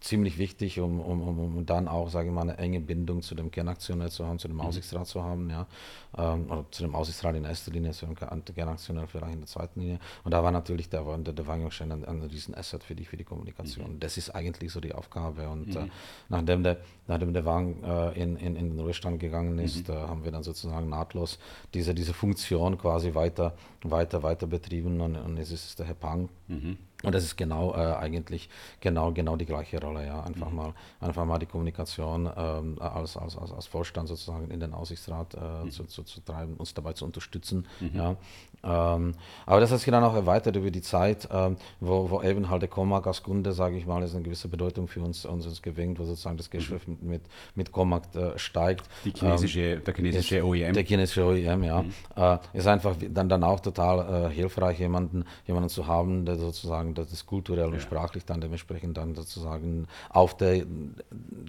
[0.00, 3.50] ziemlich wichtig, um, um, um dann auch, sage ich mal, eine enge Bindung zu dem
[3.50, 4.62] Kernaktionär zu haben, zu dem mhm.
[4.62, 5.66] Aussichtsrat zu haben, ja,
[6.16, 9.80] ähm, oder zu dem Aussichtsrat in erster Linie, zu dem Kernaktionär vielleicht in der zweiten
[9.80, 10.00] Linie.
[10.24, 13.18] Und da war natürlich der, der, der Wangungsschein ein, ein riesen Asset für die, für
[13.18, 13.94] die Kommunikation.
[13.94, 14.00] Mhm.
[14.00, 15.48] Das ist eigentlich so die Aufgabe.
[15.48, 15.86] Und äh, mhm.
[15.86, 15.90] äh,
[16.30, 19.94] nachdem der, nachdem der Wang äh, in, in, in den Ruhestand gegangen ist, mhm.
[19.94, 21.38] äh, haben wir dann sozusagen nahtlos
[21.74, 26.30] diese, diese Funktion quasi weiter, weiter, weiter betrieben und, und es ist der Herr Pang.
[27.02, 28.48] Und das ist genau äh, eigentlich
[28.80, 30.22] genau, genau die gleiche Rolle, ja.
[30.22, 30.56] Einfach mhm.
[30.56, 35.34] mal, einfach mal die Kommunikation ähm, als, als, als, als Vorstand sozusagen in den Aussichtsrat
[35.34, 35.70] äh, mhm.
[35.70, 37.66] zu, zu, zu, treiben, uns dabei zu unterstützen.
[37.80, 37.90] Mhm.
[37.94, 38.16] Ja.
[38.62, 39.14] Ähm,
[39.46, 42.62] aber das hat sich dann auch erweitert über die Zeit, ähm, wo, wo eben halt
[42.62, 45.62] der Comac als Kunde, sage ich mal, ist eine gewisse Bedeutung für uns, uns, uns
[45.62, 46.98] gewinnt, wo sozusagen das Geschäft mhm.
[47.00, 47.22] mit,
[47.54, 48.84] mit Comac äh, steigt.
[49.04, 50.72] Die chinesische, ähm, der chinesische ist, OEM.
[50.74, 51.82] Der chinesische OEM, ja.
[51.82, 51.92] Mhm.
[52.16, 56.94] Äh, ist einfach dann, dann auch total äh, hilfreich, jemanden, jemanden zu haben, der sozusagen
[56.94, 57.72] das ist kulturell ja.
[57.72, 60.64] und sprachlich dann dementsprechend dann sozusagen auf der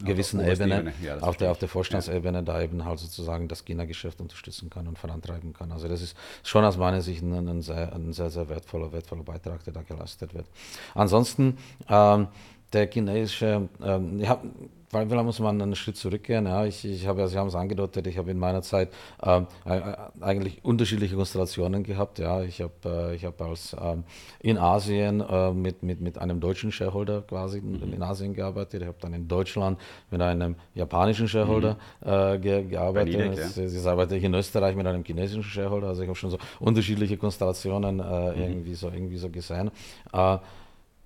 [0.03, 0.93] gewissen auf Ebene, Ebene.
[1.03, 2.41] Ja, auf, der, auf der Vorstandsebene ja.
[2.41, 5.71] da eben halt sozusagen das China-Geschäft unterstützen kann und vorantreiben kann.
[5.71, 9.23] Also das ist schon aus meiner Sicht ein, ein, sehr, ein sehr, sehr wertvoller, wertvoller
[9.23, 10.45] Beitrag, der da geleistet wird.
[10.93, 11.57] Ansonsten
[11.89, 12.27] ähm,
[12.73, 14.49] der chinesische, ähm, ich habe
[14.91, 16.45] weil vielleicht muss man einen Schritt zurückgehen.
[16.45, 18.89] Ja, ich, ich habe, Sie haben es angedeutet, ich habe in meiner Zeit
[19.23, 19.79] ähm, äh,
[20.19, 22.19] eigentlich unterschiedliche Konstellationen gehabt.
[22.19, 24.03] Ja, ich habe, äh, ich habe als ähm,
[24.39, 27.93] in Asien äh, mit, mit, mit einem deutschen Shareholder quasi mhm.
[27.93, 28.81] in Asien gearbeitet.
[28.81, 32.11] Ich habe dann in Deutschland mit einem japanischen Shareholder mhm.
[32.11, 33.13] äh, ge, gearbeitet.
[33.17, 33.63] Niedrig, ja.
[33.63, 35.87] Ich arbeite in Österreich mit einem chinesischen Shareholder.
[35.87, 38.41] Also ich habe schon so unterschiedliche Konstellationen äh, mhm.
[38.41, 39.71] irgendwie so irgendwie so gesehen.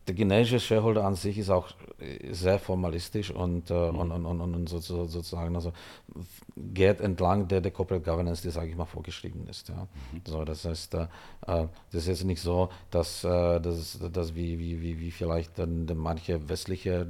[0.05, 1.69] Äh, der chinesische Shareholder an sich ist auch
[2.31, 3.99] sehr formalistisch und, äh, mhm.
[3.99, 5.71] und, und, und, und sozusagen also
[6.55, 9.67] geht entlang der, der Corporate Governance, die, sage ich mal, vorgeschrieben ist.
[9.67, 9.87] Ja.
[10.13, 10.21] Mhm.
[10.25, 11.07] So, das heißt, äh,
[11.47, 15.85] das ist jetzt nicht so, dass, äh, dass, dass wie, wie, wie, wie vielleicht dann
[15.95, 17.05] manche westliche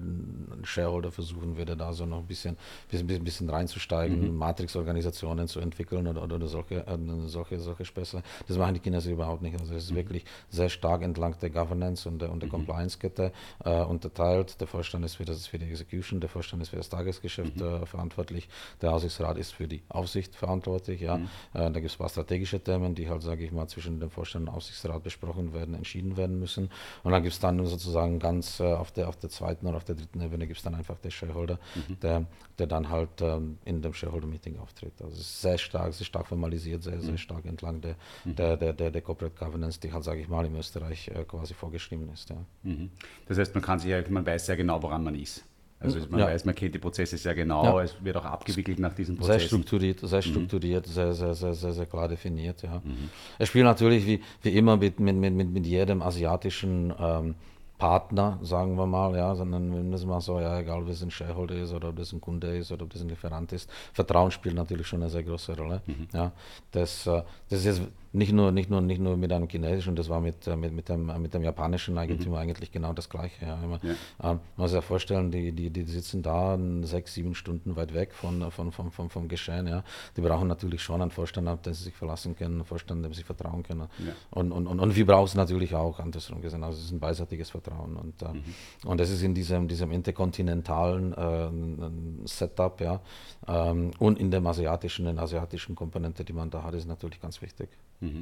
[0.64, 2.58] Shareholder versuchen würde, da so noch ein bisschen,
[2.90, 4.36] bisschen, bisschen reinzusteigen, mhm.
[4.36, 8.24] Matrix-Organisationen zu entwickeln oder, oder solche, äh, solche, solche Späße.
[8.48, 9.60] Das machen die Chinesen überhaupt nicht.
[9.60, 9.98] Also es ist mhm.
[9.98, 12.54] wirklich sehr stark entlang der Governance und der, und der mhm.
[12.54, 13.32] Compliance-Kette
[13.64, 14.60] äh, unterteilt.
[14.60, 17.64] Der Vorstand ist für, das, für die Execution, der Vorstand ist für das Tagesgeschäft mhm.
[17.64, 18.50] äh, verantwortlich,
[18.82, 18.92] der
[19.36, 21.02] Aussichtsrat ist für die Aufsicht verantwortlich.
[21.02, 21.18] Ja.
[21.18, 21.30] Mhm.
[21.54, 24.10] Äh, da gibt es ein paar strategische Themen, die halt, sage ich mal, zwischen dem
[24.10, 26.70] Vorstand und Aufsichtsrat besprochen werden, entschieden werden müssen.
[27.04, 29.84] Und dann gibt es dann sozusagen ganz äh, auf, der, auf der zweiten oder auf
[29.84, 32.00] der dritten Ebene gibt es dann einfach den Shareholder, mhm.
[32.00, 32.26] der,
[32.60, 34.94] der dann halt ähm, in dem Shareholder-Meeting auftritt.
[35.02, 37.18] Also es ist sehr stark, sehr stark formalisiert, sehr, sehr mhm.
[37.18, 38.36] stark entlang der, mhm.
[38.36, 41.54] der, der, der, der, Corporate Governance, die halt, sage ich mal, in Österreich äh, quasi
[41.54, 42.30] vorgeschrieben ist.
[42.30, 42.38] Ja.
[42.64, 42.90] Mhm.
[43.28, 45.44] Das heißt, man kann sich man weiß sehr genau, woran man ist.
[45.86, 46.28] Also man ja.
[46.28, 47.84] weiß, man kennt die Prozesse sehr genau, ja.
[47.84, 49.42] es wird auch abgewickelt nach diesem Prozess.
[49.42, 50.24] Sehr strukturiert, sehr mhm.
[50.24, 50.92] strukturiert, mhm.
[50.92, 52.62] sehr, sehr, sehr, sehr, sehr klar definiert.
[52.64, 52.82] Ja.
[52.84, 53.10] Mhm.
[53.38, 57.36] Es spielt natürlich wie, wie immer mit, mit, mit, mit jedem asiatischen ähm,
[57.78, 61.12] Partner, sagen wir mal, ja, sondern wenn es mal so, ja, egal ob das ein
[61.12, 64.32] Shareholder ist oder ob das ein Kunde ist oder ob das ein Lieferant ist, Vertrauen
[64.32, 65.82] spielt natürlich schon eine sehr große Rolle.
[65.86, 66.08] Mhm.
[66.14, 66.32] Ja,
[66.72, 67.82] das, äh, das ist jetzt
[68.16, 71.22] nicht nur, nicht nur, nicht nur mit einem chinesischen, das war mit, mit, mit, dem,
[71.22, 72.44] mit dem japanischen Eigentümer mhm.
[72.44, 73.46] eigentlich genau das Gleiche.
[73.46, 73.62] Ja.
[73.64, 73.96] Immer, ja.
[74.22, 78.14] man muss sich ja vorstellen, die, die, die sitzen da sechs, sieben Stunden weit weg
[78.14, 79.68] von, von, von, von, vom Geschehen.
[79.68, 79.84] Ja.
[80.16, 83.14] Die brauchen natürlich schon einen Vorstand, auf den sie sich verlassen können, einen Vorstand, dem
[83.14, 83.88] sie vertrauen können.
[84.00, 84.14] Ja.
[84.32, 86.64] Und, und, und, und wir brauchen es natürlich auch, andersrum gesehen.
[86.64, 87.98] Also es ist ein beiseitiges Vertrauen.
[87.98, 88.44] Und, äh, mhm.
[88.86, 93.02] und das ist in diesem, diesem interkontinentalen äh, Setup ja,
[93.48, 97.42] ähm, und in dem asiatischen, den asiatischen Komponente, die man da hat, ist natürlich ganz
[97.42, 97.70] wichtig.
[98.00, 98.05] Mhm.
[98.06, 98.22] Mm-hmm.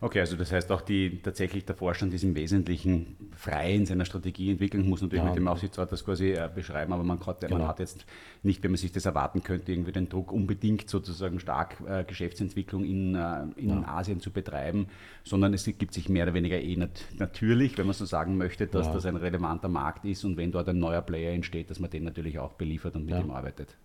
[0.00, 4.04] Okay, also das heißt auch die, tatsächlich der Vorstand ist im Wesentlichen frei in seiner
[4.04, 7.36] Strategie entwickeln, muss natürlich ja, mit dem Aufsichtsrat das quasi äh, beschreiben, aber man, kann,
[7.40, 7.58] genau.
[7.58, 8.04] man, hat jetzt
[8.42, 12.84] nicht, wenn man sich das erwarten könnte, irgendwie den Druck unbedingt sozusagen stark äh, Geschäftsentwicklung
[12.84, 13.88] in, äh, in ja.
[13.88, 14.88] Asien zu betreiben,
[15.24, 18.66] sondern es gibt sich mehr oder weniger eh nat natürlich, wenn man so sagen möchte,
[18.66, 18.92] dass ja.
[18.92, 22.04] das ein relevanter Markt ist und wenn dort ein neuer Player entsteht, dass man den
[22.04, 23.76] natürlich auch beliefert und mit ihm arbeitet.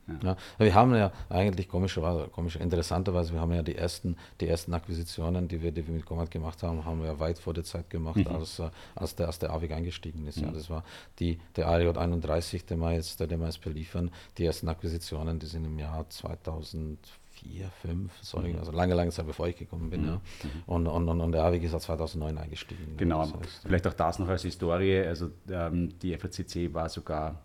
[0.57, 5.47] Wir haben ja eigentlich komischerweise, komisch, interessanterweise, wir haben ja die ersten, die ersten Akquisitionen,
[5.47, 8.17] die wir, die wir mit Command gemacht haben, haben wir weit vor der Zeit gemacht,
[8.17, 8.27] mhm.
[8.27, 10.37] als, äh, als der, als der AWIG eingestiegen ist.
[10.37, 10.47] Mhm.
[10.47, 10.51] Ja.
[10.51, 10.83] Das war
[11.19, 14.11] die, der ARJ 31, den wir jetzt, den wir jetzt beliefern.
[14.37, 16.97] Die ersten Akquisitionen, die sind im Jahr 2004,
[17.41, 18.59] 2005, sorry, mhm.
[18.59, 20.01] also lange, lange Zeit bevor ich gekommen bin.
[20.01, 20.07] Mhm.
[20.07, 20.21] Ja.
[20.67, 22.97] Und, und, und, und der AWIG ist 2009 eingestiegen.
[22.97, 24.99] Genau, das heißt, vielleicht auch das noch als Historie.
[24.99, 27.41] Also ähm, die FACC war sogar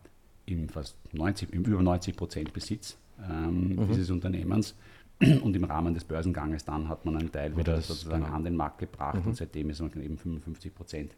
[0.47, 3.89] im fast 90, im über 90 Prozent Besitz ähm, mhm.
[3.89, 4.75] dieses Unternehmens.
[5.43, 8.35] Und im Rahmen des Börsenganges dann hat man einen Teil wieder sozusagen genau.
[8.35, 9.29] an den Markt gebracht mhm.
[9.29, 11.17] und seitdem ist man eben 55 Prozent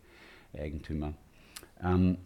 [0.56, 1.14] Eigentümer.
[1.82, 2.18] Ähm,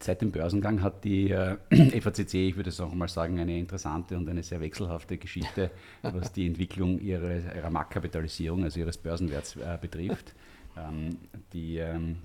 [0.00, 1.56] seit dem Börsengang hat die äh,
[2.00, 5.70] FACC, ich würde es auch mal sagen, eine interessante und eine sehr wechselhafte Geschichte,
[6.02, 10.34] was die Entwicklung ihrer, ihrer Marktkapitalisierung, also ihres Börsenwerts äh, betrifft.
[10.76, 11.16] Ähm,
[11.52, 12.16] die ähm,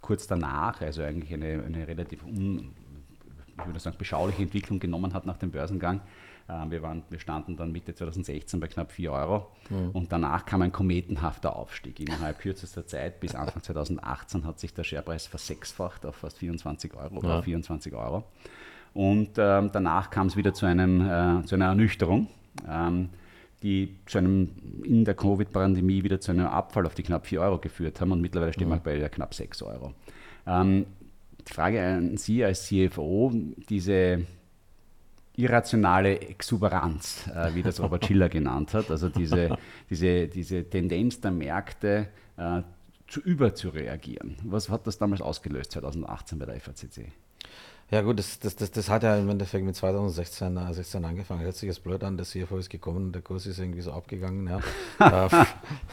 [0.00, 2.70] kurz danach, also eigentlich eine, eine relativ un,
[3.58, 6.00] ich würde sagen, beschauliche Entwicklung genommen hat nach dem Börsengang.
[6.48, 9.90] Ähm, wir, waren, wir standen dann Mitte 2016 bei knapp 4 Euro mhm.
[9.90, 12.00] und danach kam ein kometenhafter Aufstieg.
[12.00, 17.16] Innerhalb kürzester Zeit bis Anfang 2018 hat sich der Sharepreis versechsfacht auf fast 24 Euro
[17.16, 17.42] oder ja.
[17.42, 18.24] 24 Euro.
[18.94, 22.28] Und ähm, danach kam es wieder zu, einem, äh, zu einer Ernüchterung.
[22.68, 23.10] Ähm,
[23.62, 24.50] die zu einem,
[24.84, 28.20] in der Covid-Pandemie wieder zu einem Abfall auf die knapp 4 Euro geführt haben und
[28.20, 28.82] mittlerweile stehen wir mhm.
[28.82, 29.94] bei knapp 6 Euro.
[30.46, 30.86] Ähm,
[31.48, 33.32] die Frage an Sie als CFO,
[33.68, 34.26] diese
[35.36, 39.56] irrationale Exuberanz, äh, wie das Robert Schiller genannt hat, also diese,
[39.90, 42.62] diese, diese Tendenz der Märkte äh,
[43.06, 44.36] zu überzureagieren.
[44.44, 47.12] Was hat das damals ausgelöst, 2018 bei der FACC?
[47.90, 51.42] Ja gut, das, das, das, das hat ja im Endeffekt mit 2016 äh, 16 angefangen.
[51.42, 53.92] Hört sich jetzt blöd an, der CFO ist gekommen und der Kurs ist irgendwie so
[53.92, 54.48] abgegangen.
[54.48, 54.60] Ja,
[55.26, 55.28] äh,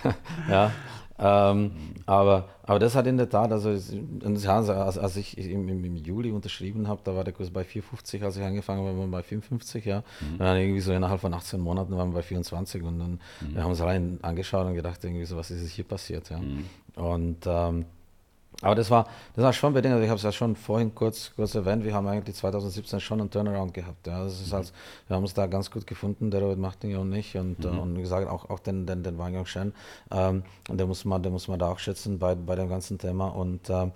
[0.49, 0.71] ja
[1.19, 1.71] ähm,
[2.05, 6.87] aber, aber das hat in der Tat, also, als, als ich im, im, Juli unterschrieben
[6.87, 9.87] habe, da war der Kurs bei 4,50, als ich angefangen habe, waren wir bei 4,50,
[9.87, 10.03] ja.
[10.19, 10.31] Mhm.
[10.33, 13.55] Und dann irgendwie so innerhalb von 18 Monaten waren wir bei 24 und dann mhm.
[13.55, 16.39] wir haben uns rein angeschaut und gedacht, irgendwie so, was ist hier passiert, ja.
[16.39, 16.65] Mhm.
[16.95, 17.85] Und ähm,
[18.61, 21.31] aber das war, das war schon bedingt, also ich habe es ja schon vorhin kurz,
[21.35, 24.07] kurz erwähnt, wir haben eigentlich 2017 schon einen Turnaround gehabt.
[24.07, 24.23] Ja.
[24.23, 24.55] Das ist mhm.
[24.55, 24.73] halt,
[25.07, 27.79] wir haben uns da ganz gut gefunden, der Robert Martin und ich und, mhm.
[27.79, 29.73] und wie gesagt auch, auch den, den, den Wang Shen.
[30.11, 32.97] Ähm, und der muss, man, der muss man da auch schätzen bei, bei dem ganzen
[32.97, 33.27] Thema.
[33.27, 33.91] Und, ähm,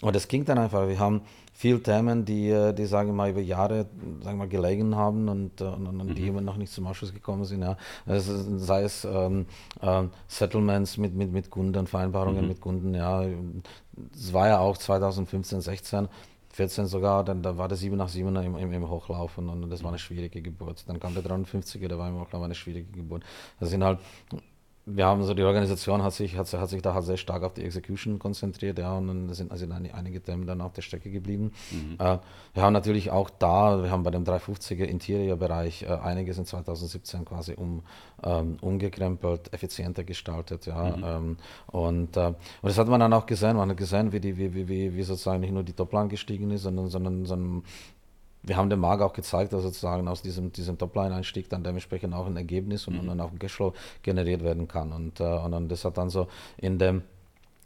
[0.00, 0.88] und das ging dann einfach.
[0.88, 1.22] Wir haben
[1.58, 3.86] viele Themen, die, äh, die sagen wir mal, über Jahre
[4.22, 6.14] sagen wir, gelegen haben und, äh, und, und mhm.
[6.14, 7.62] die immer noch nicht zum Ausschuss gekommen sind.
[7.62, 7.76] Ja.
[8.06, 9.46] Also, sei es ähm,
[9.82, 12.48] äh, Settlements mit, mit, mit Kunden, Vereinbarungen mhm.
[12.48, 12.94] mit Kunden.
[12.94, 13.24] Ja.
[14.14, 16.08] Es war ja auch 2015, 16
[16.50, 19.70] 14 sogar, dann da war der 7 nach 7 im, im, im Hochlauf und, und,
[19.70, 20.84] das war eine schwierige Geburt.
[20.88, 23.22] Dann kam der 53er, der war im Hochlauf, eine schwierige Geburt.
[23.60, 24.00] Das sind halt
[24.90, 27.54] wir haben so, die Organisation hat sich, hat, hat sich da halt sehr stark auf
[27.54, 31.52] die Execution konzentriert, ja, und dann sind also einige Themen dann auf der Strecke geblieben.
[31.70, 31.96] Mhm.
[31.98, 32.18] Äh,
[32.54, 37.24] wir haben natürlich auch da, wir haben bei dem 350er Interior-Bereich äh, einiges in 2017
[37.24, 37.82] quasi um,
[38.22, 41.04] ähm, umgekrempelt, effizienter gestaltet, ja, mhm.
[41.04, 44.36] ähm, und, äh, und das hat man dann auch gesehen, man hat gesehen, wie, die,
[44.36, 47.62] wie, wie, wie sozusagen nicht nur die Topline gestiegen ist, sondern, sondern, sondern
[48.42, 52.26] wir haben dem Markt auch gezeigt, dass sozusagen aus diesem, diesem Topline-Einstieg dann dementsprechend auch
[52.26, 53.08] ein Ergebnis und, mhm.
[53.08, 54.92] dann auch ein Cashflow generiert werden kann.
[54.92, 57.02] Und, äh, und dann das hat dann so in dem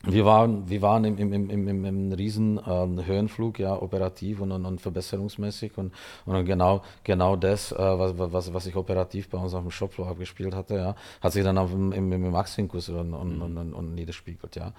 [0.05, 4.51] wir waren, wir waren im, im, im, im, im riesen äh, Höhenflug, ja, operativ und,
[4.51, 5.93] und, und verbesserungsmäßig und,
[6.25, 10.09] und genau, genau das, äh, was, was, was ich operativ bei uns auf dem Shopfloor
[10.09, 13.43] abgespielt hatte, ja, hat sich dann auf dem, im, im Aktienkurs und, und, mhm.
[13.43, 14.73] und, und, niederspiegelt, ja.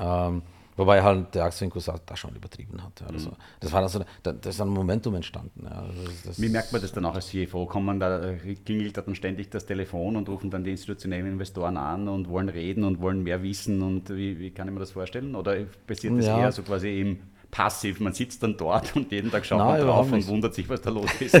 [0.00, 0.42] Ähm,
[0.76, 3.00] Wobei halt der Aktienkurs da schon übertrieben hat.
[3.00, 3.06] Ja.
[3.06, 5.62] Also, das war also, das ist ein Momentum entstanden.
[5.64, 5.84] Ja.
[6.04, 7.66] Das, das Wie merkt man das dann auch als CFO?
[7.66, 11.76] Kommen da, äh, klingelt da dann ständig das Telefon und rufen dann die institutionellen Investoren
[11.76, 14.90] an und wollen reden und wollen mehr wissen und wie, wie kann ich mir das
[14.90, 15.36] vorstellen?
[15.36, 15.56] Oder
[15.86, 16.40] passiert das ja.
[16.40, 17.18] eher so quasi im
[17.54, 18.00] passiv.
[18.00, 20.80] Man sitzt dann dort und jeden Tag schaut Nein, man drauf und wundert sich, was
[20.80, 21.40] da los ist.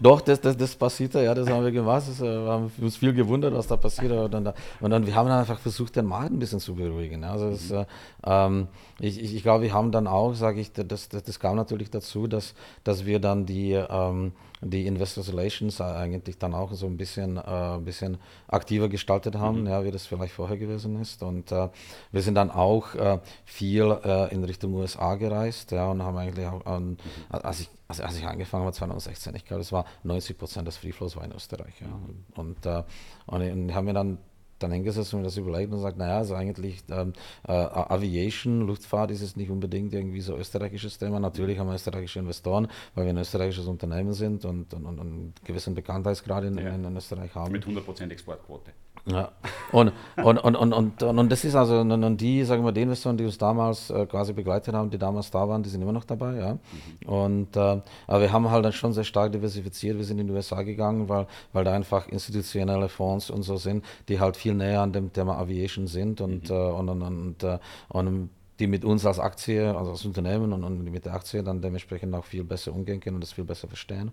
[0.00, 2.02] Doch, das, das, das passiert ja, das haben wir gemacht.
[2.08, 4.10] Das, äh, wir haben uns viel gewundert, was da passiert.
[4.10, 7.22] Und dann, und dann wir haben dann einfach versucht, den Markt ein bisschen zu beruhigen.
[7.22, 7.86] Also das, mhm.
[8.26, 11.54] ähm, ich, ich, ich glaube, wir haben dann auch, sage ich, das, das, das kam
[11.54, 14.32] natürlich dazu, dass, dass wir dann die ähm,
[14.64, 19.66] die Investor Relations eigentlich dann auch so ein bisschen, äh, bisschen aktiver gestaltet haben, mhm.
[19.68, 21.22] ja, wie das vielleicht vorher gewesen ist.
[21.22, 21.68] Und äh,
[22.12, 26.46] wir sind dann auch äh, viel äh, in Richtung USA gereist ja, und haben eigentlich
[26.46, 26.96] auch, mhm.
[27.28, 30.76] als, ich, als, als, ich angefangen habe 2016, ich glaube, das war 90 Prozent des
[30.76, 31.80] Free Flows war in Österreich.
[31.80, 31.88] Ja.
[31.88, 32.24] Mhm.
[32.34, 32.82] Und, äh,
[33.26, 34.18] und, und haben wir dann
[34.64, 37.12] dann hingesetzt und mir das überlegt und sagt, naja, also eigentlich ähm,
[37.46, 41.20] äh, Aviation, Luftfahrt ist es nicht unbedingt irgendwie so österreichisches Thema.
[41.20, 45.34] Natürlich haben wir österreichische Investoren, weil wir ein österreichisches Unternehmen sind und, und, und einen
[45.44, 46.70] gewissen Bekanntheitsgrad in, ja.
[46.70, 47.52] in, in Österreich haben.
[47.52, 48.72] Mit 100% Exportquote.
[49.06, 49.32] Ja.
[49.72, 53.16] Und, und, und, und, und, und, das ist also, und die, sagen wir, die Investoren,
[53.16, 56.04] die uns damals äh, quasi begleitet haben, die damals da waren, die sind immer noch
[56.04, 56.52] dabei, ja.
[56.52, 57.08] Mhm.
[57.08, 59.96] Und, äh, aber wir haben halt dann schon sehr stark diversifiziert.
[59.96, 63.84] Wir sind in die USA gegangen, weil, weil da einfach institutionelle Fonds und so sind,
[64.08, 66.54] die halt viel näher an dem Thema Aviation sind und, mhm.
[66.54, 70.62] äh, und, und, und, äh, und die mit uns als Aktie, also als Unternehmen und,
[70.62, 73.66] und mit der Aktie dann dementsprechend auch viel besser umgehen können und das viel besser
[73.66, 74.12] verstehen.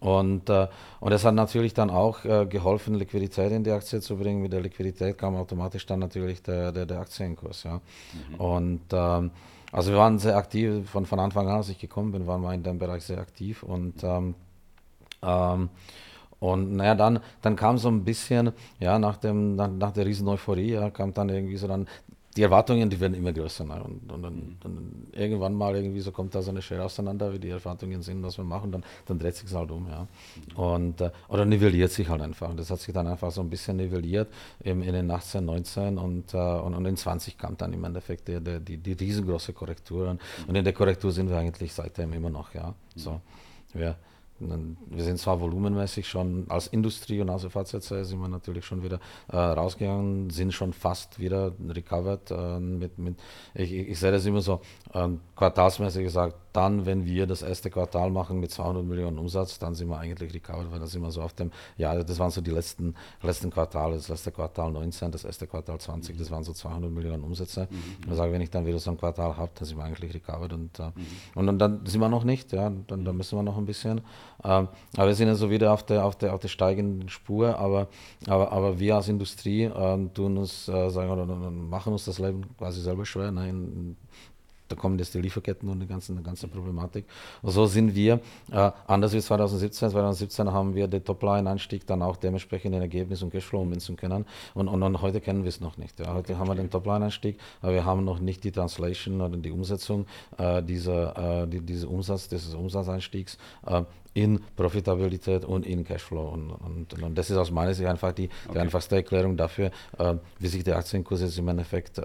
[0.00, 0.08] Mhm.
[0.08, 0.68] Und, äh,
[1.00, 4.40] und das hat natürlich dann auch äh, geholfen, Liquidität in die Aktie zu bringen.
[4.40, 7.64] Mit der Liquidität kam automatisch dann natürlich der, der, der Aktienkurs.
[7.64, 7.80] Ja.
[8.30, 8.34] Mhm.
[8.36, 9.30] Und ähm,
[9.70, 12.54] also wir waren sehr aktiv, von, von Anfang an, als ich gekommen bin, waren wir
[12.54, 14.34] in dem Bereich sehr aktiv und ähm,
[15.22, 15.68] ähm,
[16.40, 20.28] und naja, dann, dann kam so ein bisschen, ja, nach, dem, nach, nach der riesen
[20.28, 21.88] Euphorie, ja, kam dann irgendwie so dann
[22.36, 23.64] die Erwartungen, die werden immer größer.
[23.64, 23.82] Ne?
[23.82, 27.38] Und, und dann, dann, irgendwann mal irgendwie so kommt da so eine Schere auseinander, wie
[27.38, 29.86] die Erwartungen sind, was wir machen, dann, dann dreht sich halt um.
[29.88, 30.08] Ja?
[30.56, 32.54] Und, äh, oder nivelliert sich halt einfach.
[32.56, 34.28] Das hat sich dann einfach so ein bisschen nivelliert
[34.60, 38.26] im, in den 18, 19 und, äh, und, und in 20 kam dann im Endeffekt
[38.26, 40.16] die, die, die riesengroße Korrektur.
[40.46, 42.52] Und in der Korrektur sind wir eigentlich seitdem immer noch.
[42.52, 42.74] Ja?
[42.96, 43.20] So,
[44.38, 48.98] wir, sind zwar volumenmäßig schon als Industrie und als FAZC sind wir natürlich schon wieder
[49.28, 52.30] äh, rausgegangen, sind schon fast wieder recovered.
[52.30, 53.16] Äh, mit, mit,
[53.54, 54.60] ich, ich sehe das immer so
[54.92, 59.74] äh, quartalsmäßig gesagt, dann, wenn wir das erste Quartal machen mit 200 Millionen Umsatz, dann
[59.74, 62.40] sind wir eigentlich recovered, weil das sind wir so auf dem, ja, das waren so
[62.40, 66.52] die letzten, letzten Quartale, das letzte Quartal 19, das erste Quartal 20, das waren so
[66.52, 67.66] 200 Millionen Umsätze.
[67.68, 68.08] Mhm.
[68.08, 70.52] Ich sage, wenn ich dann wieder so ein Quartal habe, dann sind wir eigentlich recovered
[70.52, 70.92] und, äh, mhm.
[71.34, 74.00] und, und, dann sind wir noch nicht, ja, dann, dann müssen wir noch ein bisschen.
[74.44, 77.58] Ähm, aber wir sind ja so wieder auf der, auf der, auf der steigenden Spur,
[77.58, 77.88] aber,
[78.28, 82.44] aber, aber wir als Industrie äh, tun uns, äh, sagen, oder, machen uns das Leben
[82.56, 83.32] quasi selber schwer.
[83.32, 83.48] Ne?
[83.48, 83.96] In,
[84.74, 87.04] da kommen jetzt die Lieferketten und die ganze, die ganze Problematik.
[87.42, 92.16] Und so sind wir, äh, anders wie 2017, 2017 haben wir den Topline-Anstieg dann auch
[92.16, 94.26] dementsprechend in Ergebnis und Cashflow ummünzen können.
[94.54, 96.00] Und, und, und, heute kennen wir es noch nicht.
[96.00, 96.14] Ja.
[96.14, 99.50] Heute okay, haben wir den Topline-Anstieg, aber wir haben noch nicht die Translation oder die
[99.50, 100.06] Umsetzung
[100.38, 103.82] äh, dieser, äh, die, diese Umsatz, dieses Umsatzeinstiegs äh,
[104.14, 106.28] in Profitabilität und in Cashflow.
[106.28, 108.54] Und, und, und, das ist aus meiner Sicht einfach die, okay.
[108.54, 112.02] die einfachste Erklärung dafür, äh, wie sich der Aktienkurs jetzt im Endeffekt äh,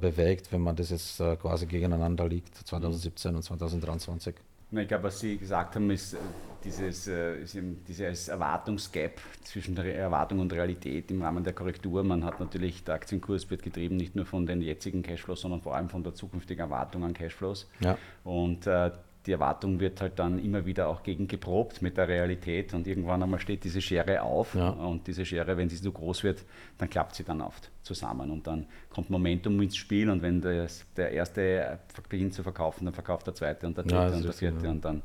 [0.00, 4.34] bewegt, wenn man das jetzt äh, quasi gegeneinander liegt, 2017 und 2023.
[4.72, 6.18] Ich glaube, was Sie gesagt haben, ist äh,
[6.64, 7.44] dieses, äh,
[7.88, 12.04] dieses Erwartungsgap zwischen der Erwartung und Realität im Rahmen der Korrektur.
[12.04, 15.74] Man hat natürlich, der Aktienkurs wird getrieben nicht nur von den jetzigen Cashflows, sondern vor
[15.74, 17.68] allem von der zukünftigen Erwartung an Cashflows.
[17.80, 17.98] Ja.
[18.22, 18.92] Und äh,
[19.26, 23.22] die Erwartung wird halt dann immer wieder auch gegen geprobt mit der Realität und irgendwann
[23.22, 24.70] einmal steht diese Schere auf ja.
[24.70, 26.44] und diese Schere, wenn sie so groß wird,
[26.78, 30.86] dann klappt sie dann oft zusammen und dann kommt Momentum ins Spiel und wenn das,
[30.96, 31.78] der erste
[32.08, 34.70] beginnt zu verkaufen, dann verkauft der zweite und der dritte ja, und der vierte ja.
[34.70, 35.02] und dann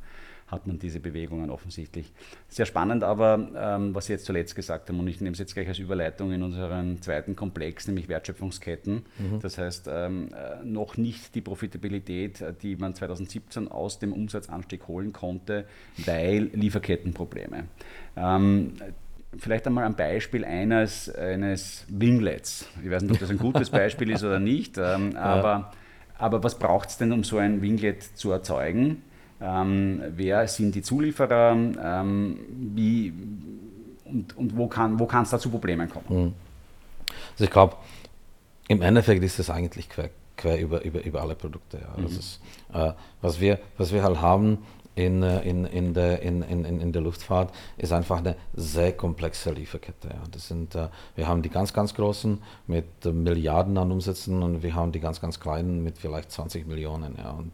[0.47, 2.13] hat man diese Bewegungen offensichtlich.
[2.49, 5.55] Sehr spannend, aber ähm, was Sie jetzt zuletzt gesagt haben, und ich nehme es jetzt
[5.55, 9.05] gleich als Überleitung in unseren zweiten Komplex, nämlich Wertschöpfungsketten.
[9.17, 9.39] Mhm.
[9.41, 14.87] Das heißt, ähm, äh, noch nicht die Profitabilität, äh, die man 2017 aus dem Umsatzanstieg
[14.87, 15.65] holen konnte,
[15.97, 17.65] weil Lieferkettenprobleme.
[18.15, 18.73] Ähm,
[19.37, 22.67] vielleicht einmal ein Beispiel eines, eines Winglets.
[22.83, 25.71] Ich weiß nicht, ob das ein gutes Beispiel ist oder nicht, ähm, aber, ja.
[26.19, 29.01] aber was braucht es denn, um so ein Winglet zu erzeugen?
[29.41, 32.39] Ähm, wer sind die Zulieferer, ähm,
[32.73, 33.13] wie,
[34.05, 36.05] und, und wo kann wo es da zu Problemen kommen.
[36.09, 36.33] Mhm.
[37.33, 37.75] Also ich glaube,
[38.67, 41.79] im Endeffekt ist es eigentlich quer, quer über, über, über alle Produkte.
[41.79, 42.01] Ja.
[42.01, 42.07] Mhm.
[42.07, 42.41] Ist,
[42.73, 44.59] äh, was, wir, was wir halt haben,
[44.95, 49.51] in, äh, in, in, der, in, in, in der Luftfahrt ist einfach eine sehr komplexe
[49.51, 50.07] Lieferkette.
[50.09, 50.23] Ja.
[50.31, 54.63] Das sind, äh, wir haben die ganz, ganz großen mit äh, Milliarden an Umsätzen und
[54.63, 57.15] wir haben die ganz, ganz kleinen mit vielleicht 20 Millionen.
[57.17, 57.31] Ja.
[57.31, 57.51] Und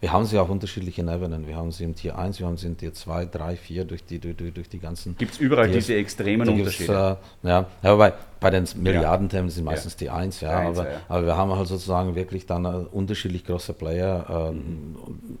[0.00, 1.46] wir haben sie auf unterschiedlichen Ebenen.
[1.46, 4.04] Wir haben sie im Tier 1, wir haben sie im Tier 2, 3, 4 durch
[4.04, 5.16] die, durch, durch die ganzen.
[5.16, 5.86] Gibt es überall Tiers.
[5.86, 7.18] diese extremen Unterschiede?
[7.42, 11.00] Äh, ja, aber bei, den Milliardenthemen sind meistens die Eins, ja, Eins, aber, ja.
[11.08, 14.58] aber wir haben halt sozusagen wirklich dann äh, unterschiedlich große Player äh,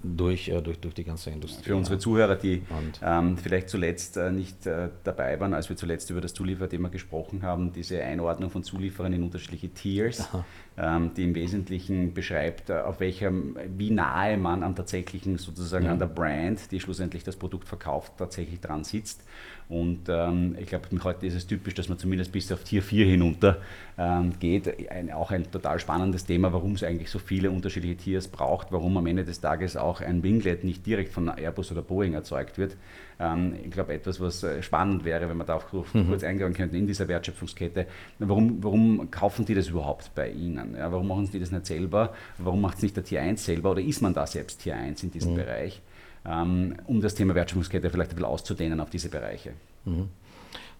[0.02, 1.64] durch, äh, durch, durch die ganze Industrie.
[1.64, 2.00] Für unsere ja.
[2.00, 2.62] Zuhörer, die
[3.02, 7.42] ähm, vielleicht zuletzt äh, nicht äh, dabei waren, als wir zuletzt über das Zulieferthema gesprochen
[7.42, 10.28] haben, diese Einordnung von Zulieferern in unterschiedliche Tiers,
[10.76, 15.98] ähm, die im Wesentlichen beschreibt, äh, auf welchem, wie nahe man am tatsächlichen sozusagen an
[15.98, 19.22] der Brand, die schlussendlich das Produkt verkauft, tatsächlich dran sitzt.
[19.70, 23.06] Und ähm, ich glaube, heute ist es typisch, dass man zumindest bis auf Tier 4
[23.06, 23.58] hinunter
[23.96, 24.90] ähm, geht.
[24.90, 28.96] Ein, auch ein total spannendes Thema, warum es eigentlich so viele unterschiedliche Tiers braucht, warum
[28.96, 32.76] am Ende des Tages auch ein Winglet nicht direkt von Airbus oder Boeing erzeugt wird.
[33.20, 36.88] Ähm, ich glaube, etwas, was äh, spannend wäre, wenn wir darauf kurz eingehen könnten in
[36.88, 37.86] dieser Wertschöpfungskette.
[38.18, 40.74] Warum, warum kaufen die das überhaupt bei Ihnen?
[40.76, 42.12] Ja, warum machen Sie das nicht selber?
[42.38, 45.04] Warum macht es nicht der Tier 1 selber oder ist man da selbst Tier 1
[45.04, 45.80] in diesem Bereich?
[46.26, 49.52] Ähm, um das Thema Wertschöpfungskette vielleicht ein bisschen auszudehnen auf diese Bereiche.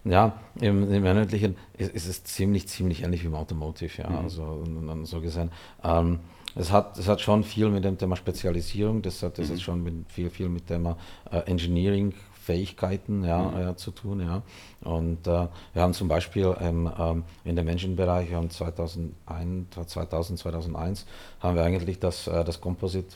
[0.03, 4.43] Ja, im, im Inhaltlichen ist, ist es ziemlich, ziemlich ähnlich wie im Automotive, ja, also
[4.43, 5.51] und, und so gesehen.
[5.83, 6.19] Ähm,
[6.55, 9.83] es hat, es hat schon viel mit dem Thema Spezialisierung, das hat, das hat schon
[9.83, 10.97] mit, viel, viel mit dem Thema
[11.31, 14.19] äh, Engineering Fähigkeiten ja, äh, zu tun.
[14.19, 14.41] Ja.
[14.81, 20.39] Und äh, wir haben zum Beispiel ähm, ähm, in dem Engine-Bereich, wir haben 2001, 2000,
[20.39, 21.05] 2001,
[21.39, 23.15] haben wir eigentlich das, äh, das Composite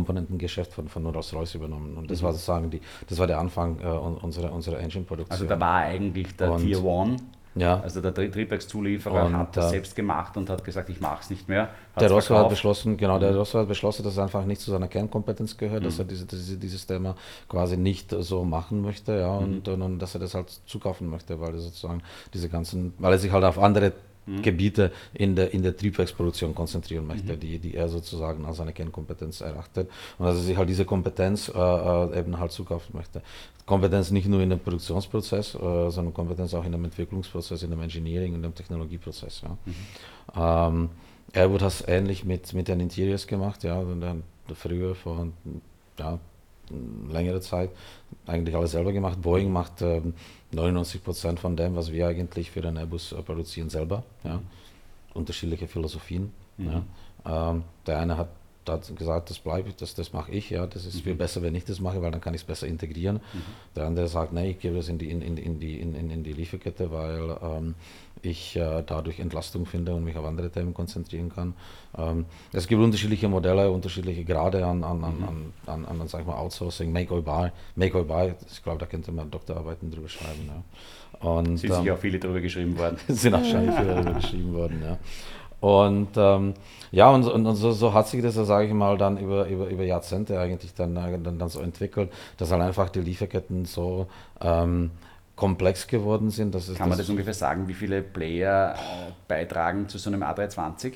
[0.00, 1.96] Komponentengeschäft von, von Rolls-Royce übernommen.
[1.96, 5.32] Und das war sozusagen die, das war der Anfang äh, un- unserer, unserer Engine-Produktion.
[5.32, 7.22] Also da war eigentlich der Und- Tier 1,
[7.58, 11.30] ja, also der Tri- Triebwerkszulieferer hat das selbst gemacht und hat gesagt, ich mache es
[11.30, 11.70] nicht mehr.
[11.98, 14.88] Der Rosso hat beschlossen, genau, der Rosso hat beschlossen, dass es einfach nicht zu seiner
[14.88, 15.86] Kernkompetenz gehört, Mhm.
[15.86, 17.16] dass er diese, diese, dieses Thema
[17.48, 19.44] quasi nicht so machen möchte, ja, Mhm.
[19.46, 22.02] und, und, und dass er das halt zukaufen möchte, weil er sozusagen
[22.34, 23.92] diese ganzen, weil er sich halt auf andere
[24.26, 24.42] Mhm.
[24.42, 27.40] Gebiete in der, in der Triebwerksproduktion konzentrieren möchte, Mhm.
[27.40, 29.88] die, die er sozusagen als seine Kernkompetenz erachtet.
[30.18, 33.22] Und dass er sich halt diese Kompetenz äh, äh, eben halt zukaufen möchte.
[33.64, 37.80] Kompetenz nicht nur in dem Produktionsprozess, äh, sondern Kompetenz auch in dem Entwicklungsprozess, in dem
[37.80, 39.42] Engineering, in dem Technologieprozess.
[39.42, 40.68] Ja.
[40.68, 40.90] Ähm,
[41.32, 44.22] Airwood hat es ähnlich mit, mit den Interiors gemacht, ja, und dann
[44.54, 45.26] früher vor
[45.98, 46.18] ja,
[47.10, 47.70] längere Zeit
[48.26, 49.20] eigentlich alles selber gemacht.
[49.20, 50.14] Boeing macht ähm,
[50.52, 54.02] 99 Prozent von dem, was wir eigentlich für den Airbus äh, produzieren, selber.
[54.24, 54.40] Ja.
[55.14, 56.32] Unterschiedliche Philosophien.
[56.58, 56.82] Ja.
[57.24, 58.28] Ähm, der eine hat,
[58.68, 61.64] hat gesagt, das bleibe das, das mache ich, ja, das ist viel besser, wenn ich
[61.64, 63.20] das mache, weil dann kann ich es besser integrieren.
[63.74, 66.10] Der andere sagt, nee, ich gebe das in die, in, in, in die, in, in,
[66.10, 67.74] in die Lieferkette, weil ähm,
[68.22, 71.54] ich äh, dadurch Entlastung finde und mich auf andere Themen konzentrieren kann.
[71.96, 76.22] Ähm, es gibt unterschiedliche Modelle, unterschiedliche Grade an, an, an, an, an, an, an sag
[76.22, 77.50] ich mal, Outsourcing, Make or Buy.
[77.74, 80.48] Make or Buy, ich glaube, da könnte man Doktorarbeiten drüber schreiben.
[80.48, 81.28] Ja.
[81.28, 82.98] Und, Sind sicher auch viele darüber geschrieben worden.
[83.08, 84.98] sind wahrscheinlich viele darüber geschrieben worden, ja.
[85.60, 86.54] Und ähm,
[86.92, 89.66] ja, und, und, und so, so hat sich das, sage ich mal, dann über, über,
[89.68, 94.06] über Jahrzehnte eigentlich dann, äh, dann, dann so entwickelt, dass halt einfach die Lieferketten so
[94.40, 94.90] ähm,
[95.34, 96.54] komplex geworden sind.
[96.54, 100.22] Dass Kann man dass das ungefähr sagen, wie viele Player äh, beitragen zu so einem
[100.22, 100.94] A320?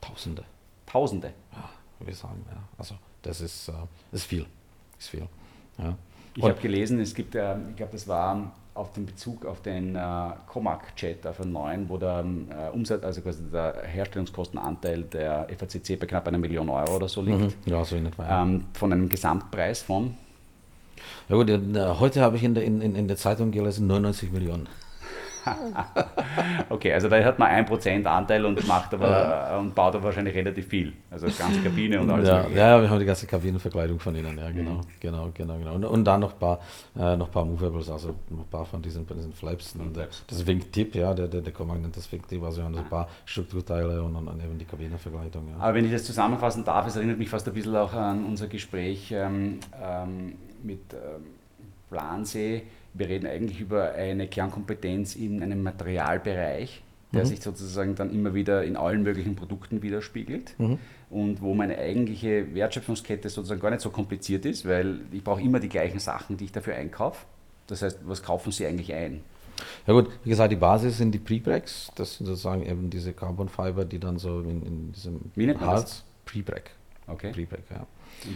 [0.00, 0.44] Tausende,
[0.86, 1.32] Tausende.
[1.52, 2.44] ja, ich sagen.
[2.50, 2.58] Ja.
[2.76, 3.72] Also das ist, äh,
[4.10, 4.46] das ist viel.
[4.98, 5.26] Ist viel.
[5.78, 5.96] Ja.
[6.36, 9.94] Ich habe gelesen, es gibt, äh, ich glaube, das war auf den Bezug auf den
[9.94, 10.00] äh,
[10.48, 16.06] Comac-Jet auf den neuen, wo der äh, Umsatz, also quasi der Herstellungskostenanteil der FACC bei
[16.06, 17.40] knapp einer Million Euro oder so liegt.
[17.40, 17.52] Mhm.
[17.66, 18.42] Ja, so in etwa.
[18.42, 20.16] Ähm, von einem Gesamtpreis von
[21.28, 24.68] ja gut, heute habe ich in der, in in der Zeitung gelesen 99 Millionen.
[26.68, 30.66] Okay, also da hat man 1% Anteil und macht aber und baut aber wahrscheinlich relativ
[30.66, 30.92] viel.
[31.10, 32.58] Also ganze Kabine und alles Ja, mögliche.
[32.58, 35.74] ja, wir haben die ganze Kabinenverkleidung von ihnen, ja, genau, genau, genau, genau.
[35.74, 36.58] Und, und dann noch ein paar,
[36.96, 39.74] äh, noch ein paar Movables, also ein paar von diesen, von diesen Flaps.
[39.76, 42.74] Und, äh, das Wingtip, ja, der, der, der Command nennt das Wingtip, also wir haben
[42.74, 45.54] so ein paar Strukturteile und, und, und eben die Kabinenverkleidung, ja.
[45.62, 48.48] Aber wenn ich das zusammenfassen darf, es erinnert mich fast ein bisschen auch an unser
[48.48, 51.24] Gespräch ähm, ähm, mit ähm,
[51.90, 52.62] Plansee.
[52.94, 58.64] Wir reden eigentlich über eine Kernkompetenz in einem Materialbereich, der sich sozusagen dann immer wieder
[58.64, 60.54] in allen möglichen Produkten widerspiegelt
[61.10, 65.60] und wo meine eigentliche Wertschöpfungskette sozusagen gar nicht so kompliziert ist, weil ich brauche immer
[65.60, 67.24] die gleichen Sachen, die ich dafür einkaufe.
[67.66, 69.20] Das heißt, was kaufen Sie eigentlich ein?
[69.86, 73.48] Ja gut, wie gesagt, die Basis sind die Pre-Breaks, das sind sozusagen eben diese Carbon
[73.48, 75.70] Fiber, die dann so in, in diesem Wie nennt man?
[75.70, 76.70] Harz, Pre-Break,
[77.06, 77.32] Okay.
[77.32, 77.86] Pre-Break, ja.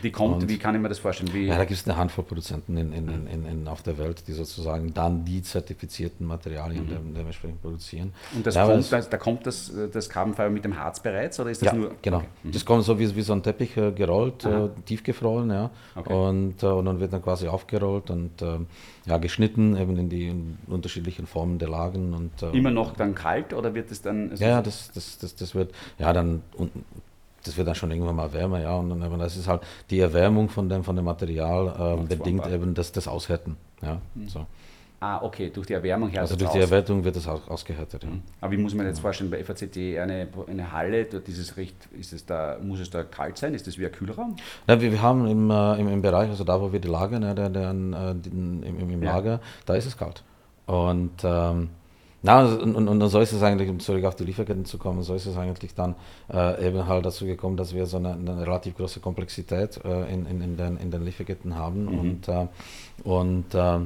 [0.02, 1.32] Die kommt, Und- wie kann ich mir das vorstellen?
[1.32, 4.32] Wie, Ja, da gibt es eine Handvoll Produzenten in, in, in, auf der Welt, die
[4.32, 8.12] sozusagen dann die zertifizierten Materialien dem, dementsprechend produzieren.
[8.34, 11.40] und das Ja, kommt, das, da kommt das, das Carbon Fiber mit dem Harz bereits
[11.40, 11.92] oder ist das Ja, nur?
[12.02, 12.18] genau.
[12.18, 12.26] Okay.
[12.44, 12.52] Mhm.
[12.52, 15.70] Das kommt so wie, wie so ein Teppich äh, gerollt, äh, tiefgefroren, ja.
[15.96, 16.12] Okay.
[16.12, 18.66] Und, äh, und dann wird dann quasi aufgerollt und ähm,
[19.06, 22.12] ja, geschnitten, eben in die in unterschiedlichen Formen der Lagen.
[22.14, 24.30] Und, äh, Immer noch dann kalt oder wird es dann?
[24.32, 26.42] also- Ja, das, das, das, das wird, ja, dann,
[27.44, 28.74] das wird dann schon irgendwann mal wärmer, ja.
[28.74, 32.46] Und dann, aber das ist halt die Erwärmung von dem, von dem Material, Macht's bedingt
[32.46, 34.00] eben das, das Aushärten, ja.
[34.14, 34.28] Mhm.
[34.28, 34.46] So.
[35.00, 38.02] Ah, okay, durch die Erwärmung härtet Also durch die Erwärmung wird das auch ausgehärtet.
[38.02, 38.10] Ja.
[38.10, 38.22] Mhm.
[38.40, 41.76] Aber wie muss man jetzt vorstellen, bei FACT eine, eine Halle, dort ist es recht,
[41.92, 43.54] ist es da, muss es da kalt sein?
[43.54, 44.34] Ist das wie ein Kühlraum?
[44.66, 47.20] Ja, wir, wir haben im, äh, im, im, Bereich, also da wo wir die Lager,
[47.20, 48.00] ne, der, der, der,
[48.32, 49.14] im, im, ja.
[49.14, 50.24] Lager, da ist es kalt.
[50.66, 51.70] Und ähm,
[52.22, 55.02] na, und, und, und so ist es eigentlich, um zurück auf die Lieferketten zu kommen,
[55.02, 55.94] so ist es eigentlich dann
[56.32, 60.26] äh, eben halt dazu gekommen, dass wir so eine, eine relativ große Komplexität äh, in,
[60.26, 61.98] in, in, den, in den Lieferketten haben mhm.
[61.98, 62.46] und, äh,
[63.04, 63.78] und äh,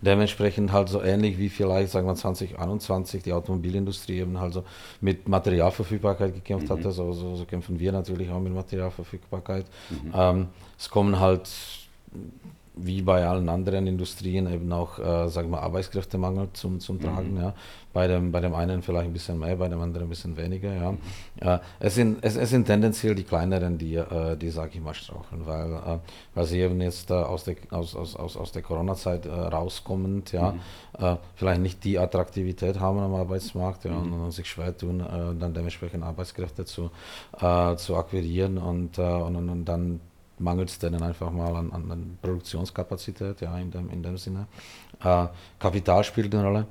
[0.00, 4.64] dementsprechend halt so ähnlich wie vielleicht, sagen wir 2021 die Automobilindustrie eben halt so
[5.00, 6.72] mit Materialverfügbarkeit gekämpft mhm.
[6.72, 9.66] hatte, so, so, so, kämpfen wir natürlich auch mit Materialverfügbarkeit.
[9.90, 10.12] Mhm.
[10.12, 11.48] Ähm, es kommen halt
[12.76, 17.32] wie bei allen anderen Industrien eben auch, äh, sagen wir, Arbeitskräftemangel zum, zum Tragen.
[17.32, 17.40] Mhm.
[17.40, 17.54] Ja.
[17.94, 20.74] Bei, dem, bei dem einen vielleicht ein bisschen mehr, bei dem anderen ein bisschen weniger.
[20.74, 20.92] Ja.
[20.92, 20.98] Mhm.
[21.40, 24.92] Äh, es, sind, es, es sind tendenziell die kleineren, die, äh, die sage ich mal,
[24.92, 25.98] straucheln, weil, äh,
[26.34, 30.32] weil sie eben jetzt äh, aus der, aus, aus, aus, aus der Corona-Zeit äh, rauskommend,
[30.32, 30.60] ja, mhm.
[30.98, 34.24] Äh, vielleicht nicht die Attraktivität haben am Arbeitsmarkt ja, und, mhm.
[34.24, 34.98] und, sich schwer tun,
[35.38, 36.90] dann dementsprechend Arbeitskräfte zu,
[37.38, 40.00] zu akquirieren und, und, und dann
[40.38, 44.46] mangelt es denen einfach mal an, an, Produktionskapazität, ja, in dem, in dem Sinne.
[45.02, 45.26] Äh,
[45.58, 46.66] Kapital spielt eine Rolle.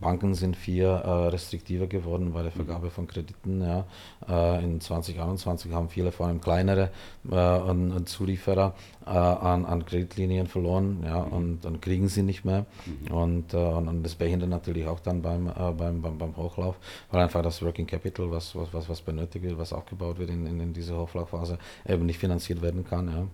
[0.00, 2.56] Banken sind viel äh, restriktiver geworden bei der mhm.
[2.56, 3.62] Vergabe von Krediten.
[3.62, 3.86] Ja.
[4.28, 6.90] Äh, in 2021 haben viele, vor allem kleinere
[7.30, 8.74] äh, und, und Zulieferer,
[9.04, 11.32] an, an Kreditlinien verloren ja, mhm.
[11.32, 12.66] und dann kriegen sie nicht mehr.
[12.86, 13.14] Mhm.
[13.14, 15.44] Und, und, das behindert natürlich auch dann beim,
[15.76, 16.74] beim, beim, beim Hochlauf,
[17.12, 20.44] weil einfach das Working Capital, was, was, was, was benötigt wird, was aufgebaut wird in,
[20.44, 21.56] in, in dieser Hochlaufphase,
[21.88, 23.06] eben nicht finanziert werden kann.
[23.06, 23.28] Ja.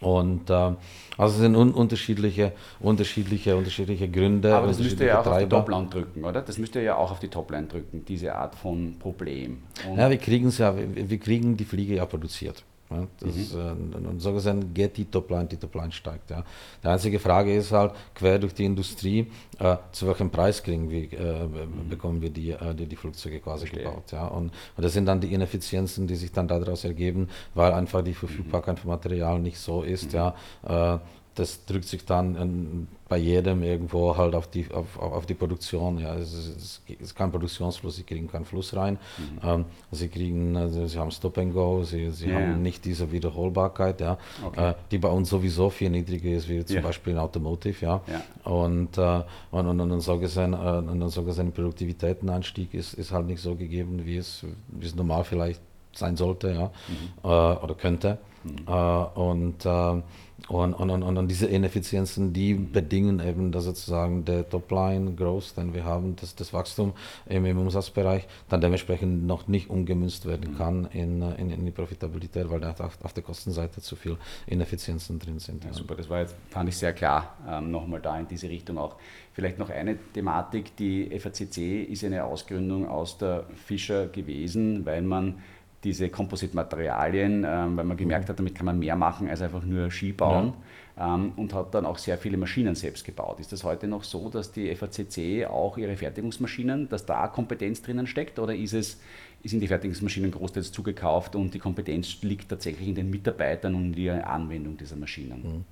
[0.00, 0.76] Und äh, also
[1.18, 4.54] es sind un unterschiedliche, unterschiedliche, unterschiedliche Gründe.
[4.54, 6.42] Aber das müsst ihr ja auch auf die Topline drücken, oder?
[6.42, 9.62] Das müsst ihr ja auch auf die Topline drücken, diese Art von Problem.
[9.88, 12.64] Und ja, wir kriegen es ja, wir, wir kriegen die Fliege ja produziert.
[12.94, 13.92] Ja, das, mhm.
[13.92, 16.30] äh, und so gesehen geht die Topline, die Topline steigt.
[16.30, 16.44] Ja.
[16.82, 21.12] Die einzige Frage ist halt, quer durch die Industrie, äh, zu welchem Preis kriegen wir,
[21.12, 21.88] äh, mhm.
[21.88, 23.84] bekommen wir die, äh, die, die, Flugzeuge quasi Verstehe.
[23.84, 24.12] gebaut.
[24.12, 24.26] Ja.
[24.26, 28.14] Und, und, das sind dann die Ineffizienzen, die sich dann daraus ergeben, weil einfach die
[28.14, 28.80] Verfügbarkeit mhm.
[28.80, 30.12] von Material nicht so ist.
[30.12, 30.18] Mhm.
[30.18, 31.00] Ja.
[31.34, 35.98] Das drückt sich dann in, bei jedem irgendwo halt auf die, auf, auf die Produktion.
[35.98, 38.98] Ja, es, ist, es ist kein Produktionsfluss, sie kriegen keinen Fluss rein.
[39.18, 39.48] Mhm.
[39.48, 42.40] Ähm, sie kriegen, also sie haben Stop and Go, sie, sie yeah.
[42.40, 44.70] haben nicht diese Wiederholbarkeit, ja, okay.
[44.70, 46.86] äh, die bei uns sowieso viel niedriger ist, wie zum yeah.
[46.86, 48.00] Beispiel in Automotive, ja.
[48.08, 48.52] Yeah.
[48.52, 53.26] Und, äh, und, und, und, so gesehen, äh, und so gesehen Produktivitätenanstieg ist, ist halt
[53.26, 55.60] nicht so gegeben, wie es, wie es normal vielleicht
[55.92, 57.08] sein sollte, ja, mhm.
[57.22, 58.18] Äh, oder könnte.
[58.44, 58.56] Mhm.
[58.66, 60.02] Äh, und äh,
[60.48, 65.72] und, und, und, und diese Ineffizienzen, die bedingen eben dass sozusagen der Topline Growth, denn
[65.72, 66.92] wir haben das, das Wachstum
[67.26, 70.58] im, im Umsatzbereich, dann dementsprechend noch nicht umgemünzt werden mhm.
[70.58, 75.18] kann in, in, in die Profitabilität, weil da auf, auf der Kostenseite zu viel Ineffizienzen
[75.18, 75.64] drin sind.
[75.64, 78.76] Ja, super, das war jetzt, fand ich sehr klar, ähm, nochmal da in diese Richtung
[78.76, 78.96] auch.
[79.32, 85.42] Vielleicht noch eine Thematik, die FACC ist eine Ausgründung aus der Fischer gewesen, weil man
[85.84, 89.90] diese Kompositmaterialien, ähm, weil man gemerkt hat, damit kann man mehr machen als einfach nur
[89.90, 90.54] Ski bauen.
[90.96, 91.14] Ja.
[91.16, 93.40] Ähm, und hat dann auch sehr viele Maschinen selbst gebaut.
[93.40, 98.06] Ist das heute noch so, dass die FACC auch ihre Fertigungsmaschinen, dass da Kompetenz drinnen
[98.06, 99.00] steckt oder ist es
[99.48, 104.04] sind die Fertigungsmaschinen großteils zugekauft und die Kompetenz liegt tatsächlich in den Mitarbeitern und in
[104.04, 105.42] der Anwendung dieser Maschinen?
[105.42, 105.64] Mhm.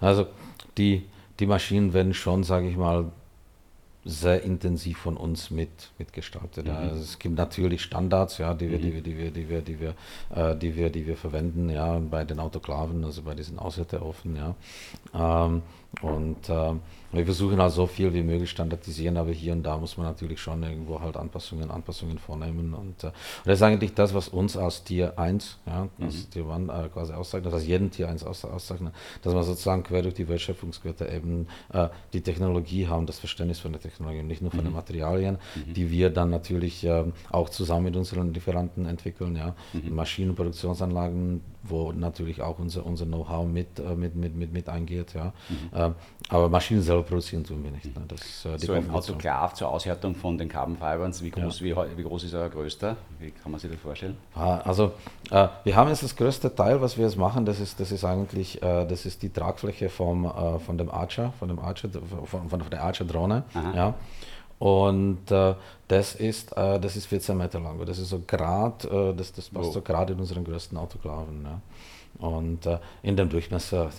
[0.00, 0.26] Also
[0.76, 1.04] die,
[1.38, 3.12] die Maschinen werden schon, sage ich mal,
[4.04, 6.66] sehr intensiv von uns mit, mitgestaltet.
[6.66, 6.72] Mhm.
[6.72, 8.82] Also es gibt natürlich Standards, ja, die wir, mhm.
[8.82, 9.94] die wir, die wir, die wir, die wir,
[10.34, 14.54] äh, die wir, die wir verwenden, ja, bei den Autoklaven, also bei diesen Aushärteofen, ja.
[15.14, 15.62] Ähm,
[16.02, 16.72] und äh,
[17.12, 20.40] wir versuchen halt so viel wie möglich standardisieren, aber hier und da muss man natürlich
[20.40, 22.74] schon irgendwo halt Anpassungen, Anpassungen vornehmen.
[22.74, 26.30] Und, äh, und das ist eigentlich das, was uns als Tier 1, ja, das mhm.
[26.30, 30.14] Tier 1 äh, quasi auszeichnet, das jeden Tier 1 auszeichnet, dass wir sozusagen quer durch
[30.14, 34.60] die Wertschöpfungskette eben äh, die Technologie haben, das Verständnis von der Technologie, nicht nur von
[34.60, 34.64] mhm.
[34.64, 35.74] den Materialien, mhm.
[35.74, 39.94] die wir dann natürlich äh, auch zusammen mit unseren Lieferanten entwickeln, ja, mhm.
[39.94, 45.14] Maschinen, Produktionsanlagen, wo natürlich auch unser, unser Know-how mit, äh, mit, mit, mit, mit eingeht.
[45.14, 45.32] Ja.
[45.48, 45.56] Mhm.
[45.74, 45.94] Ähm,
[46.28, 47.86] aber Maschinen selber produzieren tun wir nicht.
[47.86, 48.04] Ne.
[48.08, 51.66] Das, äh, so ein Autoklav zur Aushärtung von den Carbon Fibers, wie groß, ja.
[51.66, 52.96] wie, wie, groß ist euer größter?
[53.18, 54.16] Wie kann man sich das vorstellen?
[54.34, 54.92] Ah, also
[55.30, 58.04] äh, wir haben jetzt das größte Teil, was wir jetzt machen, das ist, das ist
[58.04, 61.88] eigentlich äh, das ist die Tragfläche vom, äh, von dem Archer, von dem Archer,
[62.24, 63.44] von, von der Archer-Drohne.
[63.74, 63.94] Ja.
[64.58, 65.54] Und äh,
[65.90, 67.84] das, ist, äh, das ist 14 Meter lang.
[67.84, 69.72] Das ist so gerade, äh, das, das passt oh.
[69.72, 71.44] so gerade in unseren größten Autoklaven.
[71.44, 71.60] Ja.
[72.24, 73.90] Und äh, in dem Durchmesser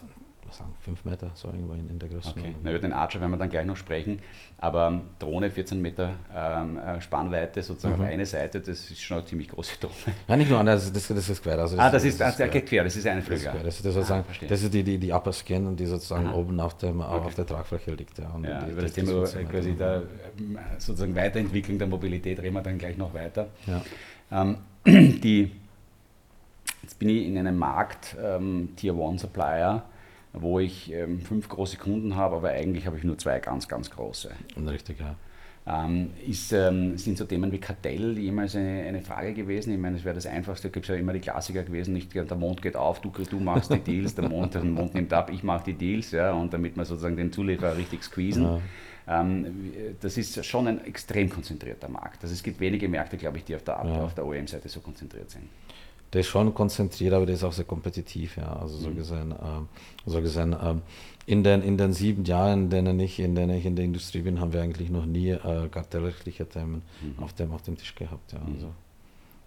[0.54, 2.30] sagen, fünf Meter, so irgendwo in, in der Größe.
[2.30, 4.20] Okay, Na, über den Archer werden wir dann gleich noch sprechen,
[4.58, 8.02] aber Drohne 14 Meter ähm, äh, Spannweite sozusagen mhm.
[8.02, 10.16] auf eine Seite, das ist schon eine ziemlich große Drohne.
[10.28, 11.60] Ja, nicht nur, das, das, das ist quer.
[11.60, 13.52] Also das, ah, das ist, das, das ist quer, das ist eine Flügel.
[13.64, 16.36] Das, ist, das, ist, ah, das ist die, die, die Upper Skin, die sozusagen Aha.
[16.36, 17.10] oben auf, dem, okay.
[17.10, 18.18] auf der Tragfläche liegt.
[18.20, 20.04] Ja, und ja, über das Thema quasi der
[20.78, 23.48] sozusagen Weiterentwicklung der Mobilität reden wir dann gleich noch weiter.
[23.68, 23.82] Ja.
[24.32, 25.52] Ähm, die,
[26.82, 29.84] jetzt bin ich in einem Markt, ähm, Tier One Supplier,
[30.34, 33.90] wo ich ähm, fünf große Kunden habe, aber eigentlich habe ich nur zwei ganz, ganz
[33.90, 34.32] große.
[34.66, 35.16] Richtig, ja.
[35.68, 39.72] Ähm, ist, ähm, sind so Themen wie Kartell jemals eine, eine Frage gewesen?
[39.72, 42.16] Ich meine, es wäre das Einfachste, da gibt es ja immer die Klassiker gewesen, nicht
[42.16, 45.30] der Mond geht auf, du, du machst die Deals, der Mond, der Mond nimmt ab,
[45.32, 48.44] ich mache die Deals, ja, und damit wir sozusagen den Zulieferer richtig squeezen.
[48.44, 48.62] Ja.
[49.08, 52.24] Ähm, das ist schon ein extrem konzentrierter Markt.
[52.24, 54.08] Also es gibt wenige Märkte, glaube ich, die auf der, ja.
[54.16, 55.44] der OEM-Seite so konzentriert sind
[56.14, 58.54] der ist schon konzentriert, aber der ist auch sehr kompetitiv, ja.
[58.58, 58.96] Also so mhm.
[58.96, 59.68] gesehen, ähm,
[60.06, 60.82] so gesehen ähm,
[61.26, 64.22] in, den, in den sieben Jahren, in denen ich in, denen ich in der Industrie
[64.22, 67.24] bin, haben wir eigentlich noch nie äh, kartellrechtliche Themen mhm.
[67.24, 68.34] auf, dem, auf dem Tisch gehabt.
[68.34, 68.40] Ja.
[68.40, 68.56] Mhm.
[68.56, 68.68] Also.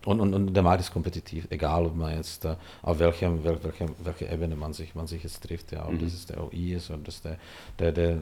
[0.06, 3.58] Und, und, und der Markt ist kompetitiv, egal ob man jetzt äh, auf welchem, wel,
[3.62, 6.00] welche, welche Ebene man sich, man sich jetzt trifft, ja, ob mhm.
[6.00, 7.38] das ist der OI ist oder das der,
[7.78, 8.18] der, der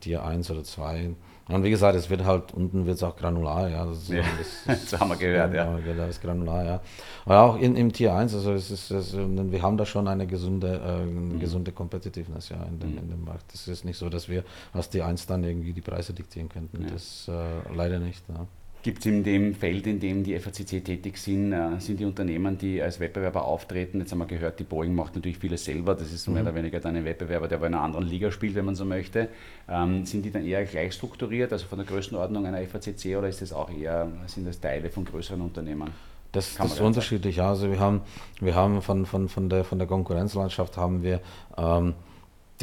[0.00, 1.10] Tier 1 oder 2.
[1.48, 3.84] Und wie gesagt, es wird halt, unten wird es auch granular, ja.
[3.84, 4.22] Das, ja,
[4.66, 5.78] das, das haben wir gehört, ja.
[5.78, 5.94] ja.
[5.94, 6.80] Das ist granular, ja.
[7.26, 10.26] Aber auch in, im Tier 1, also es ist, es, wir haben da schon eine
[10.26, 11.38] gesunde, äh, mhm.
[11.38, 12.98] gesunde Competitiveness ja, in, dem, mhm.
[12.98, 13.52] in dem Markt.
[13.52, 14.42] Es ist nicht so, dass wir
[14.72, 16.82] als Tier 1 dann irgendwie die Preise diktieren könnten.
[16.82, 16.90] Ja.
[16.90, 18.24] Das äh, leider nicht.
[18.28, 18.46] Ja.
[18.84, 22.58] Gibt es in dem Feld, in dem die FACC tätig sind, äh, sind die Unternehmen,
[22.58, 23.98] die als Wettbewerber auftreten?
[24.00, 25.94] Jetzt haben wir gehört, die Boeing macht natürlich vieles selber.
[25.94, 26.34] Das ist mhm.
[26.34, 28.74] mehr oder weniger dann ein Wettbewerber, der aber in einer anderen Liga spielt, wenn man
[28.74, 29.30] so möchte.
[29.70, 33.40] Ähm, sind die dann eher gleich strukturiert, also von der Größenordnung einer FACC, oder ist
[33.40, 35.88] das auch eher, sind das Teile von größeren Unternehmen?
[36.32, 37.48] Das, das ist unterschiedlich, ja.
[37.48, 38.02] Also wir haben,
[38.42, 41.20] wir haben von, von, von, der, von der Konkurrenzlandschaft haben wir
[41.56, 41.94] ähm,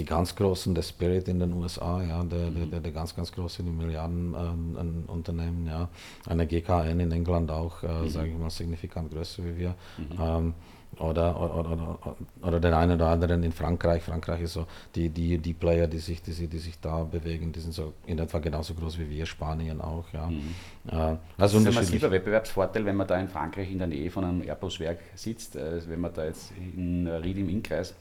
[0.02, 3.32] die ganz großen, der Spirit in den USA, ja, der, der, der, der ganz, ganz
[3.32, 5.89] große, die Milliardenunternehmen, äh, ja,
[6.28, 8.10] eine GKN in England auch, äh, mhm.
[8.10, 9.76] sage ich mal, signifikant größer wie wir.
[9.97, 10.18] Mhm.
[10.20, 10.54] Ähm,
[10.99, 14.04] oder, oder, oder, oder, den einen oder anderen in Frankreich.
[14.04, 17.62] Frankreich ist so, die, die, die Player, die sich, die, die sich da bewegen, die
[17.62, 20.06] sind so in etwa genauso groß wie wir, Spanien auch.
[20.12, 20.28] Ja.
[20.28, 20.54] Mhm.
[20.89, 24.10] Äh, also das ist ein massiver Wettbewerbsvorteil, wenn man da in Frankreich in der Nähe
[24.10, 27.93] von einem Airbus-Werk sitzt, äh, wenn man da jetzt in Ried im Innkreis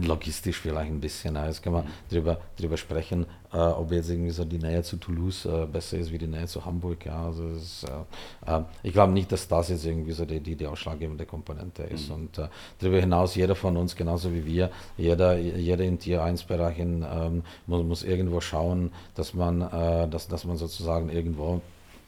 [0.00, 1.36] Logistisch vielleicht ein bisschen.
[1.36, 5.44] Jetzt kann man darüber, darüber sprechen, äh, ob jetzt irgendwie so die Nähe zu Toulouse
[5.44, 7.04] äh, besser ist wie die Nähe zu Hamburg.
[7.04, 10.56] Ja, also ist, äh, äh, ich glaube nicht, dass das jetzt irgendwie so die, die,
[10.56, 12.08] die ausschlaggebende Komponente ist.
[12.08, 12.14] Mhm.
[12.14, 16.78] Und äh, darüber hinaus, jeder von uns, genauso wie wir, jeder, jeder im Tier 1-Bereich
[16.78, 21.60] ähm, muss, muss irgendwo schauen, dass man, äh, dass, dass man sozusagen irgendwo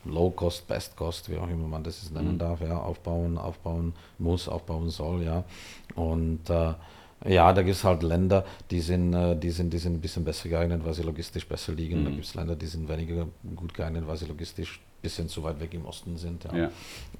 [0.09, 2.39] Low Cost, Best Cost, wie auch immer man das nennen mhm.
[2.39, 5.45] darf, ja, aufbauen, aufbauen muss, aufbauen soll, ja.
[5.95, 6.75] Und äh,
[7.27, 10.25] ja, da gibt es halt Länder, die sind, äh, die, sind, die sind ein bisschen
[10.25, 12.01] besser geeignet, weil sie logistisch besser liegen.
[12.01, 12.05] Mhm.
[12.05, 15.61] Da gibt es Länder, die sind weniger gut geeignet, weil sie logistisch bisschen zu weit
[15.61, 16.45] weg im Osten sind.
[16.45, 16.71] Ja.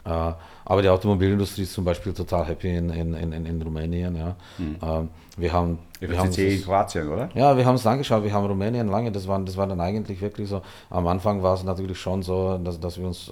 [0.05, 0.31] ja.
[0.31, 4.17] Äh, aber die Automobilindustrie ist zum Beispiel total happy in, in, in, in Rumänien.
[4.17, 4.37] Ja.
[4.59, 4.77] Mhm.
[4.83, 7.29] Äh, wir haben wir haben in Kroatien, oder?
[7.35, 8.23] Ja, wir haben es angeschaut.
[8.23, 9.11] Wir haben Rumänien lange.
[9.11, 10.63] Das war, das war dann eigentlich wirklich so.
[10.91, 13.31] Am Anfang war es natürlich schon so, dass, dass wir uns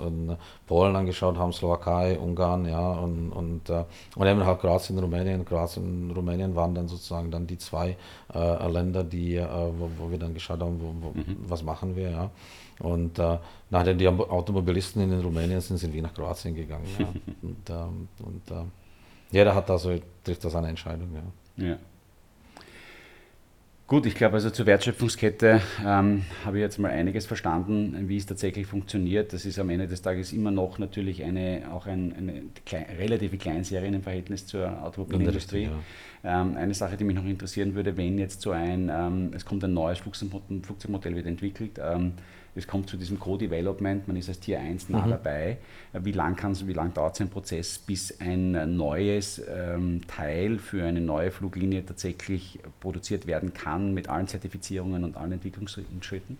[0.66, 3.84] Polen angeschaut haben, Slowakei, Ungarn, ja, und, und, äh,
[4.16, 5.44] und eben halt Kroatien, Rumänien.
[5.44, 7.96] Kroatien und Rumänien waren dann sozusagen dann die zwei
[8.34, 9.46] äh, Länder, die, äh,
[9.78, 11.36] wo, wo, wir dann geschaut haben, wo, wo, mhm.
[11.46, 12.30] was machen wir, ja.
[12.80, 13.38] Und äh,
[13.70, 16.86] nachdem die Automobilisten in Rumänien sind, sind wir nach Kroatien gegangen.
[16.98, 17.06] Ja.
[17.42, 18.64] und ähm, und äh,
[19.30, 21.08] jeder hat da so, trifft da seine Entscheidung.
[21.56, 21.66] Ja.
[21.66, 21.76] ja.
[23.88, 28.26] Gut, ich glaube, also zur Wertschöpfungskette ähm, habe ich jetzt mal einiges verstanden, wie es
[28.26, 29.32] tatsächlich funktioniert.
[29.32, 33.36] Das ist am Ende des Tages immer noch natürlich eine, auch ein, eine klein, relative
[33.36, 35.68] Kleinserie im Verhältnis zur Automobilindustrie.
[36.24, 36.40] Ja.
[36.42, 39.62] Ähm, eine Sache, die mich noch interessieren würde, wenn jetzt so ein, ähm, es kommt
[39.62, 42.14] ein neues Flugzeugmodell wird entwickelt, ähm,
[42.56, 45.10] es kommt zu diesem Co-Development, man ist als Tier 1 nah mhm.
[45.10, 45.58] dabei.
[45.92, 46.36] Wie lang,
[46.66, 51.84] wie lang dauert so ein Prozess, bis ein neues ähm, Teil für eine neue Fluglinie
[51.84, 56.38] tatsächlich produziert werden kann mit allen Zertifizierungen und allen Entwicklungsschritten?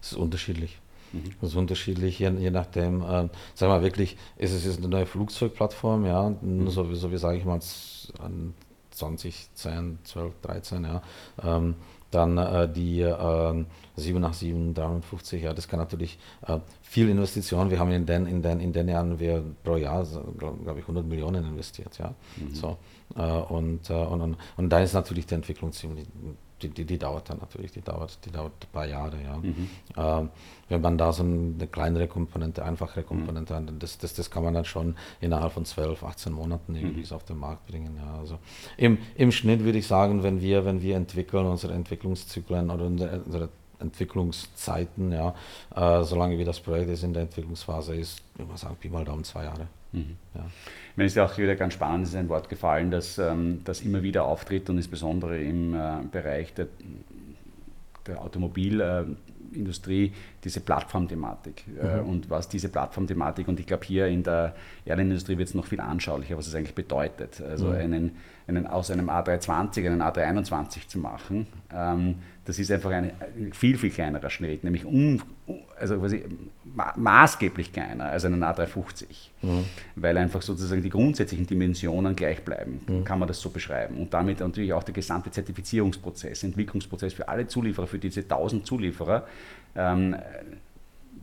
[0.00, 0.78] Es ist unterschiedlich.
[1.12, 1.32] Mhm.
[1.40, 4.88] Das ist unterschiedlich, je, je nachdem, äh, sagen wir mal wirklich, ist es jetzt eine
[4.88, 6.68] neue Flugzeugplattform, ja, mhm.
[6.68, 11.02] so, so wie sage ich mal 2010, 12, 13, ja.
[11.42, 11.74] Ähm,
[12.10, 13.64] dann äh, die äh,
[13.96, 17.70] 787, 350, ja, das kann natürlich äh, viel Investition.
[17.70, 20.04] Wir haben in den, in den, in den Jahren wir pro Jahr,
[20.38, 21.98] glaube glaub ich, 100 Millionen investiert.
[21.98, 22.14] Ja.
[22.36, 22.54] Mhm.
[22.54, 22.76] So,
[23.16, 26.06] äh, und, äh, und, und, und da ist natürlich die Entwicklung ziemlich,
[26.62, 29.36] die, die, die, dauert dann natürlich, die dauert, die dauert ein paar Jahre, ja.
[29.36, 29.68] Mhm.
[29.96, 30.30] Ähm,
[30.68, 33.68] wenn man da so eine kleinere Komponente, einfachere Komponente mhm.
[33.68, 37.12] hat, das, das, das kann man dann schon innerhalb von 12, 18 Monaten irgendwie mhm.
[37.12, 37.96] auf den Markt bringen.
[37.96, 38.18] Ja.
[38.18, 38.38] Also
[38.76, 43.50] im, im Schnitt würde ich sagen, wenn wir, wenn wir entwickeln, unsere Entwicklungszyklen oder unsere
[43.78, 45.34] Entwicklungszeiten, ja,
[45.74, 49.04] äh, solange wie das Projekt ist in der Entwicklungsphase ist, würde man sagen, Pi mal
[49.04, 49.68] Daumen zwei Jahre.
[49.96, 50.16] Mhm.
[50.34, 50.44] Ja.
[50.96, 54.02] Mir ist ja auch wieder ganz spannend, ist ein Wort gefallen, das, ähm, das immer
[54.02, 56.68] wieder auftritt und insbesondere im äh, Bereich der,
[58.06, 60.12] der Automobilindustrie
[60.44, 61.64] diese Plattformthematik.
[61.80, 62.08] Äh, mhm.
[62.08, 65.80] Und was diese Plattformthematik, und ich glaube hier in der Airline-Industrie wird es noch viel
[65.80, 67.40] anschaulicher, was es eigentlich bedeutet.
[67.40, 67.76] Also mhm.
[67.76, 68.16] einen,
[68.46, 72.16] einen, aus einem A320 einen A321 zu machen, ähm,
[72.46, 73.12] das ist einfach ein
[73.52, 75.20] viel, viel kleinerer Schnitt, nämlich um,
[75.78, 76.24] also quasi
[76.64, 79.04] ma maßgeblich kleiner als einen A350,
[79.42, 79.64] mhm.
[79.96, 83.04] weil einfach sozusagen die grundsätzlichen Dimensionen gleich bleiben, mhm.
[83.04, 83.96] kann man das so beschreiben.
[83.98, 89.26] Und damit natürlich auch der gesamte Zertifizierungsprozess, Entwicklungsprozess für alle Zulieferer, für diese 1000 Zulieferer,
[89.74, 90.14] ähm,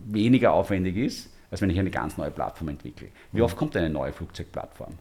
[0.05, 3.07] weniger aufwendig ist, als wenn ich eine ganz neue Plattform entwickle.
[3.31, 3.43] Wie mhm.
[3.45, 4.97] oft kommt eine neue Flugzeugplattform?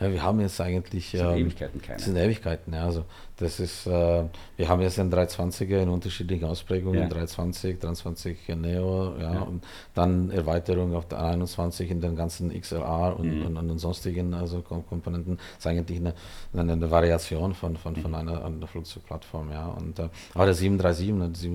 [0.00, 1.12] Ja, wir haben jetzt eigentlich.
[1.12, 2.00] Das sind ähm, Ewigkeiten keine.
[2.00, 2.84] Sind Ewigkeiten, ja.
[2.84, 3.04] Also
[3.42, 4.24] das ist, äh,
[4.56, 7.08] wir haben jetzt einen 320er in unterschiedlichen Ausprägungen, ja.
[7.08, 9.64] 320, 23 Neo, ja, ja, und
[9.94, 13.46] dann Erweiterung auf der 21 in den ganzen XLR und, mhm.
[13.46, 15.36] und, und, und sonstigen also Komponenten.
[15.36, 16.14] Das ist eigentlich eine,
[16.54, 18.16] eine, eine Variation von, von, von mhm.
[18.16, 19.66] einer, einer Flugzeugplattform, ja.
[19.66, 21.06] Und, äh, aber der 737,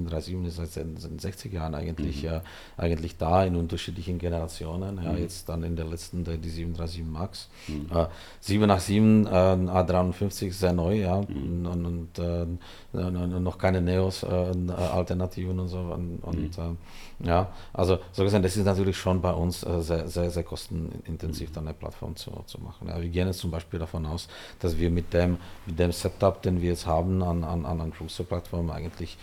[0.09, 2.29] der 737 ist seit den 60 Jahren eigentlich, mhm.
[2.29, 2.39] äh,
[2.77, 5.01] eigentlich da in unterschiedlichen Generationen.
[5.03, 5.17] Ja, mhm.
[5.19, 7.49] Jetzt dann in der letzten, der, die 737 MAX.
[7.67, 7.87] Mhm.
[7.95, 8.07] Äh,
[8.41, 11.21] 787 äh, A350 ist sehr neu, ja.
[11.21, 11.65] Mhm.
[11.85, 12.59] Und, und
[12.93, 15.79] äh, noch keine Neos-Alternativen äh, und so.
[15.79, 16.77] Und, und mhm.
[17.21, 20.43] Äh, ja, also so gesehen, das ist natürlich schon bei uns äh, sehr, sehr, sehr
[20.43, 22.87] kostenintensiv, dann eine Plattform zu, zu machen.
[22.87, 24.27] Ja, wir gehen jetzt zum Beispiel davon aus,
[24.59, 28.69] dass wir mit dem, mit dem Setup, den wir jetzt haben an, an, an Cruiser-Plattformen,
[28.71, 29.17] eigentlich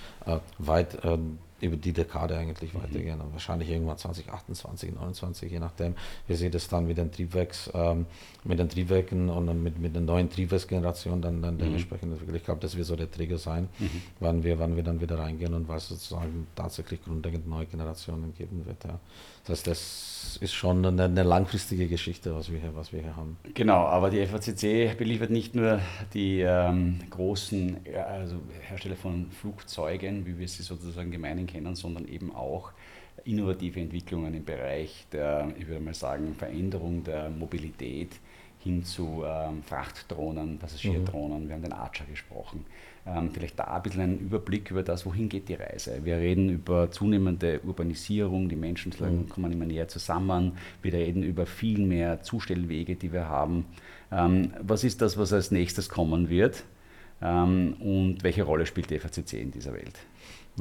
[0.58, 0.98] weit
[1.64, 2.82] über die Dekade eigentlich mhm.
[2.82, 3.20] weitergehen.
[3.20, 5.94] Und wahrscheinlich irgendwann 2028, 29, je nachdem,
[6.26, 8.06] wie sieht es dann mit den Triebwerks, ähm,
[8.44, 11.58] mit den Triebwerken und mit, mit der neuen Triebwerksgeneration dann, dann mhm.
[11.58, 12.36] dementsprechend entwickelt.
[12.36, 14.02] Ich glaube, das wird so der Trigger sein, mhm.
[14.20, 18.64] wann, wir, wann wir dann wieder reingehen und was sozusagen tatsächlich grundlegend neue Generationen geben
[18.66, 18.84] wird.
[18.84, 18.98] Ja.
[19.44, 23.16] Das heißt, das ist schon eine, eine, langfristige Geschichte, was wir, hier, was wir hier
[23.16, 23.36] haben.
[23.54, 25.80] Genau, aber die FACC beliefert nicht nur
[26.12, 27.78] die ähm, großen
[28.08, 28.36] also
[28.68, 32.72] Hersteller von Flugzeugen, wie wir sie sozusagen gemeinhin kennen, sondern eben auch
[33.24, 38.10] innovative Entwicklungen im Bereich der, ich würde mal sagen, Veränderung der Mobilität
[38.58, 41.44] hin zu ähm, Frachtdrohnen, Passagierdrohnen.
[41.44, 41.48] Mhm.
[41.48, 42.64] Wir haben den Archer gesprochen.
[43.06, 46.00] Ähm, vielleicht da ein bisschen einen Überblick über das, wohin geht die Reise.
[46.04, 49.28] Wir reden über zunehmende Urbanisierung, die Menschen mhm.
[49.28, 50.52] kommen immer näher zusammen.
[50.80, 53.66] Wir reden über viel mehr Zustellwege, die wir haben.
[54.10, 56.64] Ähm, was ist das, was als nächstes kommen wird?
[57.20, 59.98] Ähm, und welche Rolle spielt die FACC in dieser Welt?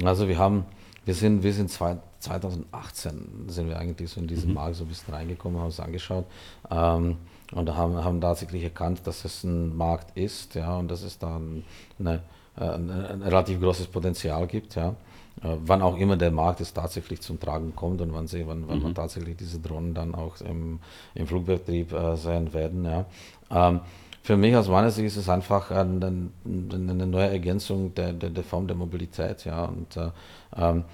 [0.02, 0.66] Also wir haben,
[1.06, 4.56] wir sind, wir sind zwei, 2018 sind wir eigentlich so in diesen mhm.
[4.56, 6.26] Markt so ein bisschen reingekommen, haben uns angeschaut.
[6.70, 7.16] Ähm,
[7.52, 11.40] und haben, haben tatsächlich erkannt, dass es ein Markt ist, ja, und dass es da
[11.98, 12.22] eine,
[12.62, 14.94] ein, ein relativ großes Potenzial gibt, ja.
[15.42, 18.68] Äh, wann auch immer der Markt es tatsächlich zum Tragen kommt und wann, sie, wann,
[18.68, 18.84] wann mhm.
[18.84, 20.78] man tatsächlich diese Drohnen dann auch im,
[21.14, 22.84] im Flugbetrieb äh, sehen werden.
[22.84, 23.06] Ja.
[23.50, 23.80] Ähm,
[24.22, 28.44] für mich aus meiner Sicht ist es einfach eine, eine neue Ergänzung der, der, der,
[28.44, 29.44] Form der Mobilität.
[29.44, 29.66] Ja.
[29.66, 30.10] Und, äh,
[30.56, 30.84] ähm,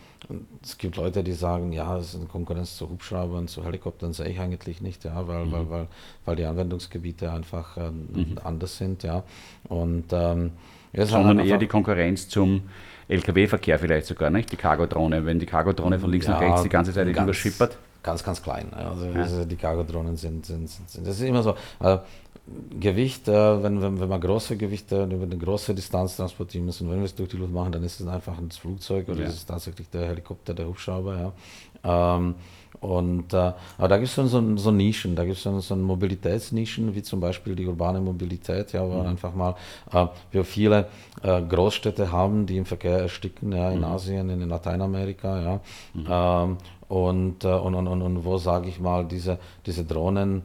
[0.63, 4.29] es gibt Leute, die sagen, ja, es ist eine Konkurrenz zu Hubschraubern, zu Helikoptern sehe
[4.29, 5.53] ich eigentlich nicht, ja, weil, mhm.
[5.53, 5.87] weil, weil,
[6.25, 8.37] weil die Anwendungsgebiete einfach äh, mhm.
[8.43, 9.23] anders sind, ja.
[9.69, 10.53] Und ähm,
[10.95, 12.63] sondern eher die Konkurrenz zum
[13.09, 14.53] Lkw-Verkehr vielleicht sogar, nicht?
[14.53, 17.77] Die Cargo-Drohne, wenn die Cargo-Drohne von links ja, nach rechts die ganze Zeit ganz, überschippert.
[18.03, 18.73] Ganz, ganz klein.
[18.73, 19.21] Also, ja.
[19.21, 21.55] also die Cargo-Drohnen sind, sind, sind, das ist immer so.
[21.79, 22.03] Also,
[22.81, 26.99] Gewicht, äh, wenn, wenn, wenn wir große Gewichte über eine große Distanz transportieren müssen, wenn
[26.99, 29.27] wir es durch die Luft machen, dann ist es einfach ein Flugzeug oder ja.
[29.27, 31.33] ist es tatsächlich der Helikopter, der Hubschrauber.
[31.85, 32.17] Ja.
[32.17, 32.35] Ähm,
[32.81, 35.77] und, äh, aber da gibt es so, so, so, Nischen, da gibt es so, so
[35.77, 39.07] Mobilitätsnischen, wie zum Beispiel die urbane Mobilität, ja, wo mhm.
[39.07, 39.55] einfach mal
[39.93, 40.89] äh, wir viele
[41.23, 43.85] äh, Großstädte haben, die im Verkehr ersticken, ja, in mhm.
[43.85, 45.61] Asien, in Lateinamerika, ja.
[45.95, 46.07] Mhm.
[46.09, 46.57] Ähm,
[46.89, 50.43] und, äh, und, und, und, und wo, sage ich mal, diese, diese Drohnen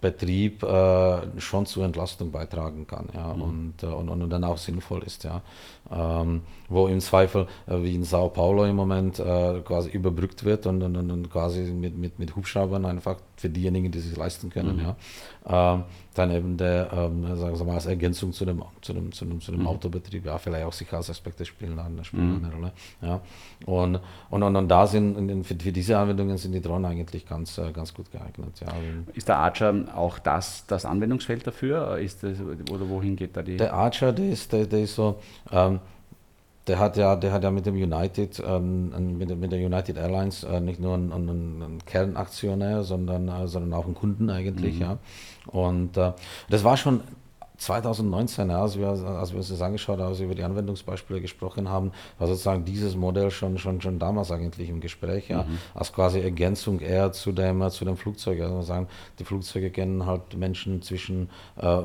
[0.00, 3.42] Betrieb äh, schon zur Entlastung beitragen kann ja, mhm.
[3.42, 5.24] und, äh, und, und dann auch sinnvoll ist.
[5.24, 5.42] Ja.
[5.90, 10.66] Ähm, wo im Zweifel, äh, wie in Sao Paulo im Moment, äh, quasi überbrückt wird
[10.66, 14.76] und, und, und quasi mit, mit, mit Hubschraubern einfach für diejenigen, die sich leisten können.
[14.76, 14.82] Mhm.
[14.82, 15.74] Ja.
[15.74, 15.84] Ähm,
[16.14, 19.40] dann eben der, ähm, sagen wir mal, als Ergänzung zu dem, zu dem, zu dem,
[19.40, 19.68] zu dem mhm.
[19.68, 22.44] Autobetrieb, ja, vielleicht auch Sicherheitsaspekte spielen, eine, spielen mhm.
[22.44, 22.72] eine Rolle.
[23.00, 23.20] Ja.
[23.64, 27.56] Und, und, und, und da sind, für, für diese Anwendungen sind die Drohnen eigentlich ganz,
[27.58, 28.60] äh, ganz gut geeignet.
[28.60, 28.74] Ja.
[29.14, 31.98] Ist der Archer auch das, das Anwendungsfeld dafür?
[31.98, 33.56] Ist das, oder wohin geht da die?
[33.56, 35.20] Der Archer, der ist, der, der ist so,
[35.52, 35.77] ähm,
[36.68, 40.44] der hat ja, der hat ja mit dem United, ähm, mit, mit, der United Airlines
[40.44, 44.80] äh, nicht nur einen, einen Kernaktionär, sondern, äh, sondern auch einen Kunden eigentlich, mhm.
[44.80, 44.98] ja.
[45.46, 46.12] Und äh,
[46.50, 47.00] das war schon
[47.58, 51.20] 2019, ja, als, wir, als wir uns das angeschaut haben, als wir über die Anwendungsbeispiele
[51.20, 55.58] gesprochen haben, war sozusagen dieses Modell schon, schon, schon damals eigentlich im Gespräch, ja, mhm.
[55.74, 58.40] als quasi Ergänzung eher zu dem, zu dem Flugzeug.
[58.40, 58.86] Also sagen,
[59.18, 61.82] die Flugzeuge können halt Menschen zwischen äh,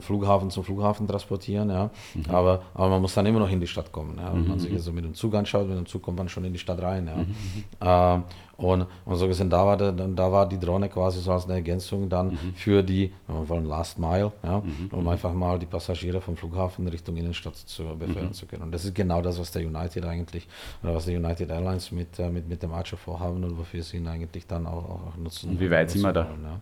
[0.00, 2.24] Flughafen zum Flughafen transportieren, ja, mhm.
[2.28, 4.18] aber, aber man muss dann immer noch in die Stadt kommen.
[4.18, 4.32] Ja.
[4.32, 4.48] Wenn mhm.
[4.48, 6.58] man sich also mit dem Zug anschaut, mit dem Zug kommt man schon in die
[6.60, 7.10] Stadt rein.
[7.80, 8.16] Ja.
[8.16, 8.22] Äh,
[8.56, 11.54] und, und so gesehen, da war, der, da war die Drohne quasi so als eine
[11.54, 12.54] Ergänzung dann mhm.
[12.54, 14.88] für die, wenn wir wollen, Last Mile, ja, mhm.
[14.92, 18.32] um einfach mal die Passagiere vom Flughafen Richtung Innenstadt zu befördern mhm.
[18.32, 18.62] zu können.
[18.62, 20.48] Und das ist genau das, was der United eigentlich,
[20.82, 23.98] oder was der United Airlines mit, äh, mit, mit dem Archer vorhaben und wofür sie
[23.98, 25.50] ihn eigentlich dann auch, auch nutzen.
[25.50, 26.22] Und wie weit sind wir da?
[26.22, 26.60] ja.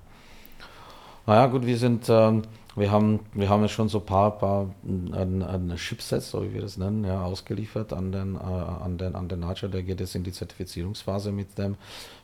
[1.27, 2.43] Naja, gut, wir sind, ähm,
[2.77, 4.75] wir haben, wir haben ja schon so ein paar, paar
[5.13, 9.15] an, an Chipsets, so wie wir das nennen, ja, ausgeliefert an den, äh, an den,
[9.15, 9.69] an den Archer.
[9.69, 11.77] Der geht jetzt in die Zertifizierungsphase mit dem,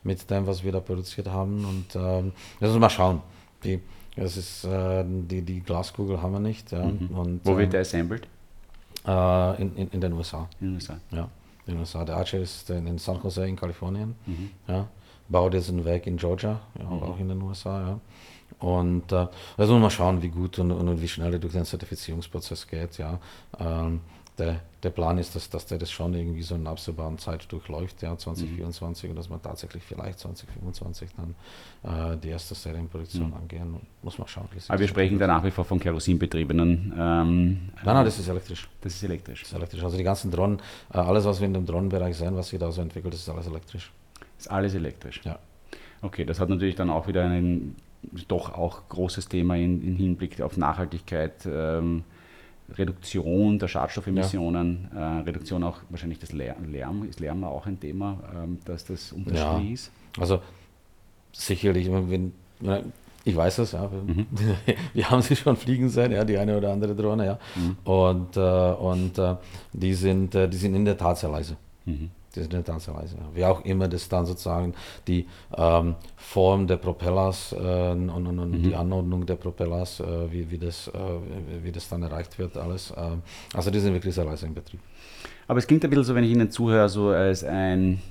[0.03, 1.63] mit dem, was wir da produziert haben.
[1.63, 3.21] Und ähm, müssen wir mal schauen.
[3.63, 3.79] Die,
[4.15, 6.71] das ist, äh, die, die Glaskugel haben wir nicht.
[6.71, 6.83] Ja.
[6.85, 7.07] Mhm.
[7.11, 8.27] Und, Wo wird ähm, der assembled?
[9.07, 10.49] Äh, in, in, in, den USA.
[10.59, 10.97] In den USA.
[11.11, 11.29] Ja,
[11.65, 12.03] in den USA.
[12.03, 14.15] Der Archer ist in, San Jose in Kalifornien.
[14.25, 14.49] Mhm.
[14.67, 14.87] Ja.
[15.29, 17.03] Baut jetzt ein Werk in Georgia, ja, mhm.
[17.03, 17.81] auch in den USA.
[17.87, 17.99] Ja.
[18.61, 22.67] Und äh, also mal schauen, wie gut und, und, wie schnell er durch den Zertifizierungsprozess
[22.67, 22.97] geht.
[22.99, 23.19] Ja.
[23.59, 24.01] Ähm,
[24.37, 28.01] der, der, Plan ist, dass, dass der das schon irgendwie so in absehbaren Zeit durchläuft,
[28.01, 29.09] ja, 2024, mhm.
[29.09, 33.33] und dass man tatsächlich vielleicht 2025 dann äh, die erste Serienproduktion mhm.
[33.33, 33.75] angehen.
[34.01, 34.47] Muss man schauen.
[34.67, 36.93] Aber wir sprechen da nach wie vor von kerosinbetriebenen.
[36.97, 38.69] Ähm, nein, nein, das ist elektrisch.
[38.79, 39.41] Das ist elektrisch.
[39.41, 39.83] Das ist elektrisch.
[39.83, 40.59] Also die ganzen Drohnen,
[40.93, 43.29] äh, alles, was wir in dem Drohnenbereich sehen, was sich da so entwickelt, das ist
[43.29, 43.91] alles elektrisch.
[44.37, 45.21] Ist alles elektrisch.
[45.23, 45.39] Ja.
[46.01, 47.75] Okay, das hat natürlich dann auch wieder einen
[48.27, 52.03] doch auch großes Thema in, in Hinblick auf Nachhaltigkeit, ähm,
[52.77, 55.19] Reduktion der Schadstoffemissionen, ja.
[55.19, 57.03] äh, Reduktion auch wahrscheinlich des Lärm.
[57.09, 59.73] Ist Lärm auch ein Thema, ähm, dass das unterschiedlich ja.
[59.73, 59.91] ist?
[60.17, 60.41] Also
[61.33, 62.33] sicherlich, wenn,
[63.23, 63.87] ich weiß das, ja.
[63.87, 64.25] Mhm.
[64.93, 67.39] Wir haben sie schon fliegen sehen, ja, die eine oder andere Drohne, ja.
[67.55, 67.77] Mhm.
[67.83, 69.35] Und, äh, und äh,
[69.73, 71.57] die, sind, äh, die sind in der Tat sehr leise.
[71.85, 72.09] Mhm.
[72.33, 73.17] Das ist eine Tanzweise.
[73.33, 74.73] Wie auch immer das dann sozusagen
[75.07, 78.63] die ähm, Form der Propellers äh, und, und, und mhm.
[78.63, 82.93] die Anordnung der Propellers, äh, wie, wie, das, äh, wie das dann erreicht wird, alles.
[82.95, 83.21] Ähm,
[83.53, 84.79] also die sind wirklich sehr leise im Betrieb.
[85.47, 88.01] Aber es klingt ein bisschen so, wenn ich Ihnen zuhöre, so als ein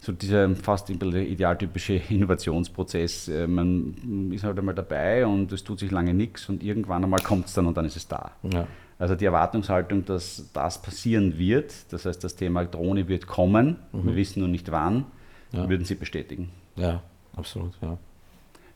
[0.00, 3.28] so dieser fast idealtypische Innovationsprozess.
[3.28, 7.20] Äh, man ist halt einmal dabei und es tut sich lange nichts und irgendwann einmal
[7.20, 8.32] kommt es dann und dann ist es da.
[8.42, 8.66] Ja.
[8.98, 14.06] Also die Erwartungshaltung, dass das passieren wird, das heißt, das Thema Drohne wird kommen, mhm.
[14.06, 15.06] wir wissen nur nicht wann,
[15.52, 15.68] ja.
[15.68, 16.50] würden Sie bestätigen?
[16.74, 17.02] Ja,
[17.36, 17.96] absolut, ja.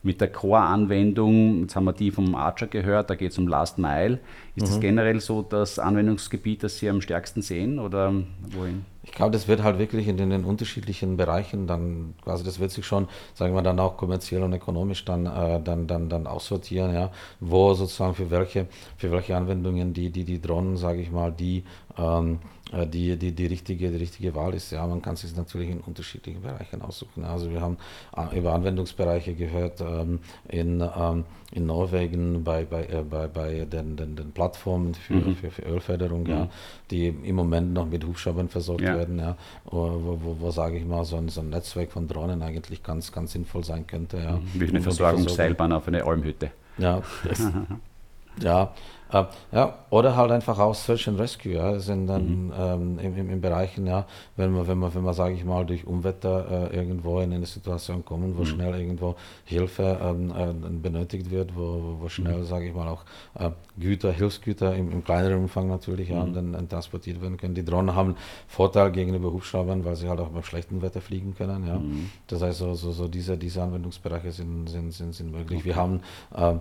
[0.02, 3.78] Mit der Core-Anwendung, jetzt haben wir die vom Archer gehört, da geht es um Last
[3.78, 4.18] Mile.
[4.56, 4.66] Ist mhm.
[4.66, 8.12] das generell so das Anwendungsgebiet, das Sie am stärksten sehen oder
[8.50, 8.84] wohin?
[9.04, 12.60] Ich glaube, das wird halt wirklich in den, in den, unterschiedlichen Bereichen dann, quasi das
[12.60, 16.26] wird sich schon, sagen wir dann auch kommerziell und ökonomisch dann, äh, dann, dann, dann
[16.26, 21.10] aussortieren, ja, wo sozusagen für welche, für welche Anwendungen die, die, die Drohnen, sage ich
[21.10, 21.64] mal, die
[21.98, 24.70] ähm, äh, die, die, die, richtige, die richtige Wahl ist.
[24.72, 27.24] Ja, man kann sich natürlich in unterschiedlichen Bereichen aussuchen.
[27.24, 27.76] Also wir haben
[28.16, 33.96] äh, über Anwendungsbereiche gehört ähm, in, ähm, in Norwegen bei, bei, äh, bei, bei den,
[33.96, 35.36] den, den Plattformen für, mhm.
[35.36, 36.30] für, für Ölförderung, mhm.
[36.30, 36.48] ja,
[36.90, 38.96] die im Moment noch mit Hubschraubern versorgt ja.
[38.96, 42.42] werden, ja, wo, wo, wo sage ich mal, so ein, so ein Netzwerk von Drohnen
[42.42, 44.16] eigentlich ganz, ganz sinnvoll sein könnte.
[44.16, 44.32] Ja.
[44.32, 44.48] Mhm.
[44.54, 46.50] Wie eine Versorgungsseilbahn auf eine Almhütte.
[46.78, 47.50] Ja, das,
[48.40, 48.72] ja,
[49.12, 52.52] äh, ja, oder halt einfach auch Search and Rescue, ja, sind dann mhm.
[52.58, 54.06] ähm, in, in, Bereichen, ja,
[54.36, 57.46] wenn man, wenn man, wenn man, sage ich mal, durch Unwetter äh, irgendwo in eine
[57.46, 58.46] Situation kommen, wo mhm.
[58.46, 62.44] schnell irgendwo Hilfe ähm, äh, benötigt wird, wo, wo schnell, mhm.
[62.44, 63.04] sage ich mal, auch
[63.38, 66.34] äh, Güter, Hilfsgüter im, im, kleineren Umfang natürlich ja, mhm.
[66.34, 67.54] dann, dann, transportiert werden können.
[67.54, 68.16] Die Drohnen haben
[68.48, 71.78] Vorteil gegenüber Hubschraubern, weil sie halt auch beim schlechten Wetter fliegen können, ja.
[71.78, 72.10] Mhm.
[72.26, 75.60] Das heißt, so, so, so diese, diese Anwendungsbereiche sind, sind, sind, sind möglich.
[75.60, 75.68] Okay.
[75.68, 76.00] Wir haben
[76.34, 76.54] äh,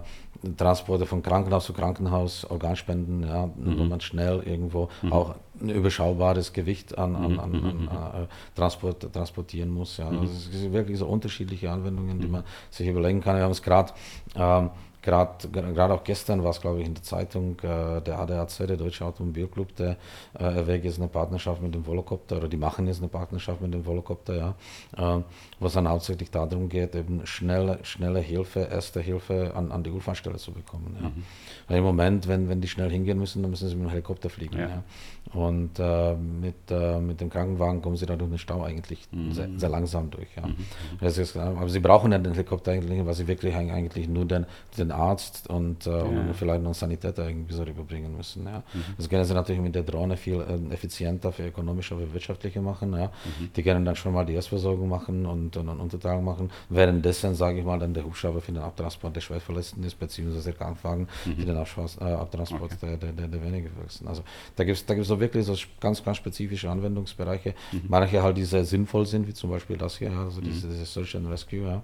[0.58, 3.80] Transporte von Krankenhaus zu Krankenhaus, Organspenden, ja, mhm.
[3.80, 5.14] wo man schnell irgendwo mhm.
[5.14, 7.88] auch ein überschaubares Gewicht an, an, an, an mhm.
[7.88, 9.98] äh, Transport, transportieren muss.
[9.98, 10.08] Ja.
[10.08, 12.34] Also es sind wirklich so unterschiedliche Anwendungen, die mhm.
[12.34, 13.36] man sich überlegen kann.
[13.36, 13.94] Wir haben es gerade
[14.36, 14.70] ähm,
[15.02, 19.04] Gerade auch gestern war es, glaube ich, in der Zeitung, äh, der ADAC, der Deutsche
[19.04, 19.98] Automobilclub, der
[20.38, 23.74] äh, erwägt jetzt eine Partnerschaft mit dem Volocopter, oder die machen jetzt eine Partnerschaft mit
[23.74, 25.24] dem Volocopter, ja, äh,
[25.60, 29.90] wo es dann hauptsächlich darum geht, eben schnelle, schnelle Hilfe, erste Hilfe an, an die
[29.90, 30.96] Unfallstelle zu bekommen.
[31.02, 31.10] Ja.
[31.10, 31.24] Mhm.
[31.68, 34.30] Weil im Moment, wenn, wenn die schnell hingehen müssen, dann müssen sie mit dem Helikopter
[34.30, 34.60] fliegen.
[34.60, 34.68] Ja.
[34.68, 34.84] ja.
[35.34, 39.32] Und äh, mit, äh, mit dem Krankenwagen kommen sie da durch den Stau eigentlich mhm.
[39.32, 40.28] sehr, sehr, langsam durch.
[40.36, 40.46] Ja.
[40.46, 41.08] Mhm.
[41.08, 44.46] Ist, aber sie brauchen ja den Helikopter eigentlich, weil sie wirklich eigentlich nur den,
[44.78, 46.04] den Arzt und, äh, ja.
[46.04, 48.46] und vielleicht noch einen Sanitäter irgendwie so rüberbringen müssen.
[48.46, 48.64] Ja.
[48.74, 48.84] Mhm.
[48.98, 52.92] Das können sie natürlich mit der Drohne viel äh, effizienter, viel ökonomischer, viel wirtschaftlicher machen.
[52.92, 53.08] Ja.
[53.08, 53.54] Mhm.
[53.56, 56.52] Die können dann schon mal die Erstversorgung machen und, und, und Unterteilung machen.
[56.68, 60.54] Währenddessen, sage ich mal, dann der Hubschrauber für den Abtransport der Schwerverletzten ist, beziehungsweise der
[60.60, 61.36] Krankenwagen mhm.
[61.38, 62.76] für den äh, Abtransport okay.
[62.82, 64.10] der, der, der, der weniger Verletzten.
[64.10, 64.24] Also
[64.58, 67.54] da gibt es da gibt's so wirklich so ganz, ganz spezifische Anwendungsbereiche.
[67.72, 67.82] Mhm.
[67.90, 70.72] Manche halt, die sehr sinnvoll sind, wie zum Beispiel das hier, also diese, mhm.
[70.72, 71.82] diese Search and Rescue.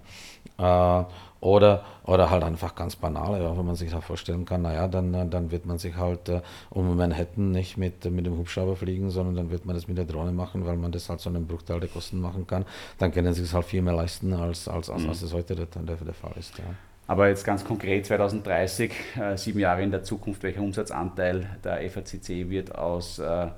[0.58, 1.00] Ja.
[1.00, 1.04] Äh,
[1.40, 5.30] oder, oder halt einfach ganz banale, ja, wenn man sich da vorstellen kann, naja, dann,
[5.30, 9.36] dann wird man sich halt äh, um Manhattan nicht mit, mit dem Hubschrauber fliegen, sondern
[9.36, 11.78] dann wird man das mit der Drohne machen, weil man das halt so einen Bruchteil
[11.78, 12.64] der Kosten machen kann.
[12.98, 15.10] Dann können sie es halt viel mehr leisten, als, als, als, mhm.
[15.10, 16.58] als es heute der, der, der Fall ist.
[16.58, 16.64] Ja.
[17.08, 22.50] Aber jetzt ganz konkret 2030, äh, sieben Jahre in der Zukunft, welcher Umsatzanteil der FACC
[22.50, 23.48] wird aus äh,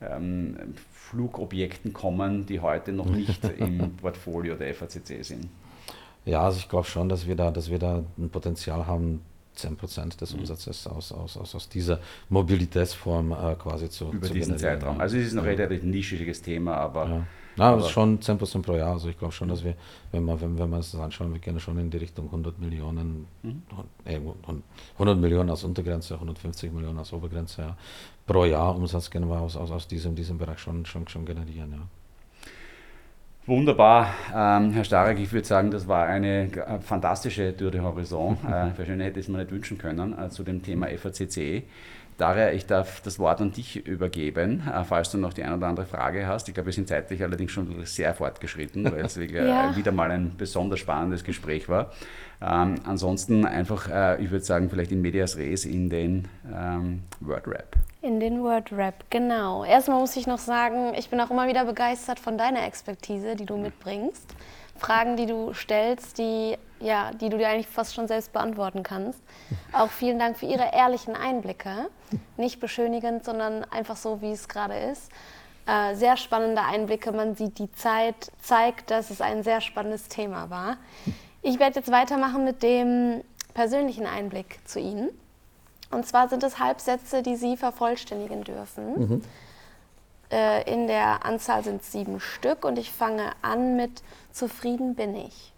[0.00, 0.56] ähm,
[0.90, 5.48] Flugobjekten kommen, die heute noch nicht im Portfolio der FACC sind?
[6.24, 9.20] Ja, also ich glaube schon, dass wir da, dass wir da ein Potenzial haben,
[9.54, 10.32] 10 Prozent des.
[10.32, 12.00] Umsatzes aus, aus, aus, aus dieser
[12.30, 14.98] Mobilitätsform äh, quasi zu Über zu diesen Zeitraum.
[14.98, 15.50] Also es ist noch ja.
[15.50, 17.08] relativ nischiges Thema, aber.
[17.08, 17.26] Ja.
[17.56, 18.92] Na, das ist schon 10 Prozent pro Jahr.
[18.92, 19.74] Also ich glaube schon, dass wir,
[20.10, 23.26] wenn wir, wenn, wenn uns das anschauen, wir gehen schon in die Richtung 100 Millionen,
[23.42, 23.62] mhm.
[24.04, 24.20] äh,
[24.94, 27.62] 100 Millionen als Untergrenze, 150 Millionen als Obergrenze.
[27.62, 27.76] Ja.
[28.26, 31.72] Pro Jahr Umsatz können wir aus, aus, aus diesem, diesem Bereich schon, schon, schon generieren.
[31.72, 31.80] Ja.
[33.46, 38.38] Wunderbar, ähm, Herr Starek, ich würde sagen, das war eine äh, fantastische Tour de Horizon.
[38.48, 41.64] Äh, schöner hätte ich es mir nicht wünschen können äh, zu dem Thema FACC.
[42.16, 45.66] Daria, ich darf das Wort an dich übergeben, äh, falls du noch die eine oder
[45.66, 46.48] andere Frage hast.
[46.48, 49.74] Ich glaube, wir sind zeitlich allerdings schon sehr fortgeschritten, weil es wirklich ja.
[49.76, 51.90] wieder mal ein besonders spannendes Gespräch war.
[52.40, 57.48] Ähm, ansonsten einfach, äh, ich würde sagen, vielleicht in Medias Res in den ähm, Word
[57.48, 57.76] Rap.
[58.02, 59.64] In den Word Rap, genau.
[59.64, 63.46] Erstmal muss ich noch sagen, ich bin auch immer wieder begeistert von deiner Expertise, die
[63.46, 64.34] du mitbringst.
[64.76, 69.20] Fragen, die du stellst, die, ja, die du dir eigentlich fast schon selbst beantworten kannst.
[69.72, 71.88] Auch vielen Dank für Ihre ehrlichen Einblicke.
[72.36, 75.10] Nicht beschönigend, sondern einfach so, wie es gerade ist.
[75.66, 77.10] Äh, sehr spannende Einblicke.
[77.10, 80.76] Man sieht, die Zeit zeigt, dass es ein sehr spannendes Thema war.
[81.40, 83.22] Ich werde jetzt weitermachen mit dem
[83.54, 85.08] persönlichen Einblick zu Ihnen.
[85.90, 88.98] Und zwar sind es Halbsätze, die Sie vervollständigen dürfen.
[88.98, 89.22] Mhm.
[90.30, 95.14] Äh, in der Anzahl sind es sieben Stück und ich fange an mit Zufrieden bin
[95.16, 95.53] ich.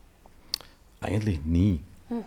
[1.07, 1.81] Eigentlich nie.
[2.09, 2.25] Hm.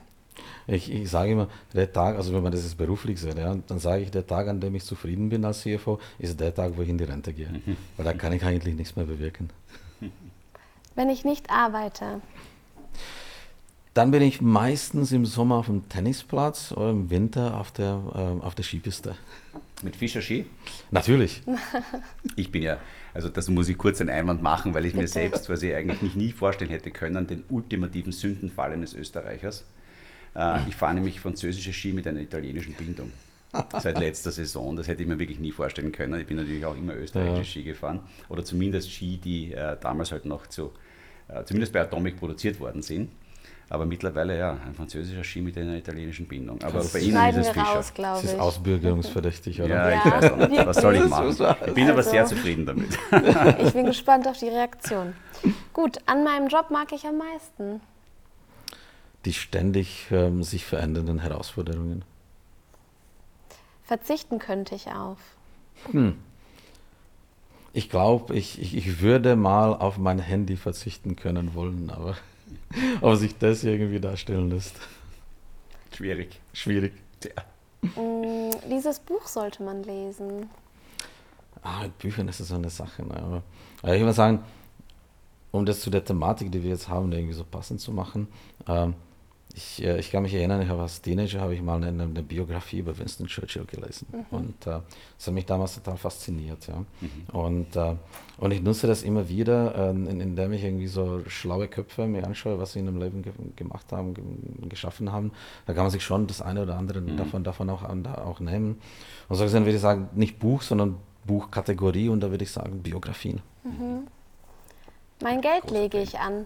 [0.68, 3.80] Ich, ich sage immer, der Tag, also wenn man das jetzt beruflich sieht, ja, dann
[3.80, 6.82] sage ich, der Tag, an dem ich zufrieden bin als CFO, ist der Tag, wo
[6.82, 7.50] ich in die Rente gehe.
[7.50, 7.78] Mhm.
[7.98, 9.50] Weil da kann ich eigentlich nichts mehr bewirken.
[10.96, 12.22] Wenn ich nicht arbeite.
[13.94, 18.46] Dann bin ich meistens im Sommer auf dem Tennisplatz oder im Winter auf der, äh,
[18.46, 19.16] auf der Skipiste.
[19.82, 20.46] Mit Fischer Ski?
[20.92, 21.42] Natürlich.
[22.36, 22.78] Ich bin ja,
[23.14, 26.02] also das muss ich kurz einen Einwand machen, weil ich mir selbst, was ich eigentlich
[26.02, 29.66] nicht nie vorstellen hätte können, den ultimativen Sündenfall eines Österreichers.
[30.36, 33.12] Äh, ich fahre nämlich französische Ski mit einer italienischen Bindung.
[33.80, 34.76] Seit letzter Saison.
[34.76, 36.20] Das hätte ich mir wirklich nie vorstellen können.
[36.20, 37.44] Ich bin natürlich auch immer österreichische ja.
[37.44, 38.02] Ski gefahren.
[38.30, 40.72] Oder zumindest Ski, die äh, damals halt noch zu,
[41.28, 43.10] äh, zumindest bei Atomic produziert worden sind.
[43.72, 46.60] Aber mittlerweile ja, ein französischer Ski mit einer italienischen Bindung.
[46.64, 47.62] Aber das bei Ihnen ist es Fischer.
[47.62, 49.70] Raus, das ist ausbürgerungsverdächtig, oder?
[49.70, 50.66] Ja, ja, ich weiß auch nicht.
[50.66, 51.30] Was soll ich machen?
[51.30, 52.98] Ich bin also, aber sehr zufrieden damit.
[53.60, 55.14] Ich bin gespannt auf die Reaktion.
[55.74, 57.82] Gut, an meinem Job mag ich am meisten.
[59.26, 62.04] Die ständig ähm, sich verändernden Herausforderungen.
[63.84, 65.18] Verzichten könnte ich auf.
[65.92, 66.18] Hm.
[67.74, 72.16] Ich glaube, ich, ich, ich würde mal auf mein Handy verzichten können wollen, aber
[73.02, 74.76] Aber sich das irgendwie darstellen lässt.
[75.96, 76.40] Schwierig.
[76.54, 76.94] Schwierig.
[77.24, 78.02] Ja.
[78.02, 80.50] Mm, dieses Buch sollte man lesen.
[81.62, 83.04] Ah, mit Büchern ist das so eine Sache.
[83.04, 83.16] Ne?
[83.16, 83.44] Aber,
[83.82, 84.44] aber ich würde sagen,
[85.52, 88.28] um das zu der Thematik, die wir jetzt haben, irgendwie so passend zu machen,
[88.68, 88.94] ähm,
[89.54, 92.24] ich, äh, ich kann mich erinnern, ich habe als Teenager habe ich mal eine, eine
[92.24, 94.26] Biografie über Winston Churchill gelesen mhm.
[94.32, 94.80] und äh,
[95.18, 96.68] das hat mich damals total fasziniert.
[96.68, 96.86] Ja.
[97.02, 97.10] Mhm.
[97.32, 97.96] Und, äh,
[98.38, 102.26] und ich nutze das immer wieder, äh, in, indem ich irgendwie so schlaue Köpfe mir
[102.26, 104.24] anschaue, was sie in dem Leben ge gemacht haben, ge
[104.70, 105.32] geschaffen haben.
[105.66, 107.18] Da kann man sich schon das eine oder andere mhm.
[107.18, 108.80] davon, davon auch, an, auch nehmen.
[109.28, 112.82] Und so gesehen würde ich sagen, nicht Buch, sondern Buchkategorie und da würde ich sagen
[112.82, 113.42] Biografien.
[113.64, 114.08] Mhm.
[115.22, 116.46] Mein Geld lege ich an.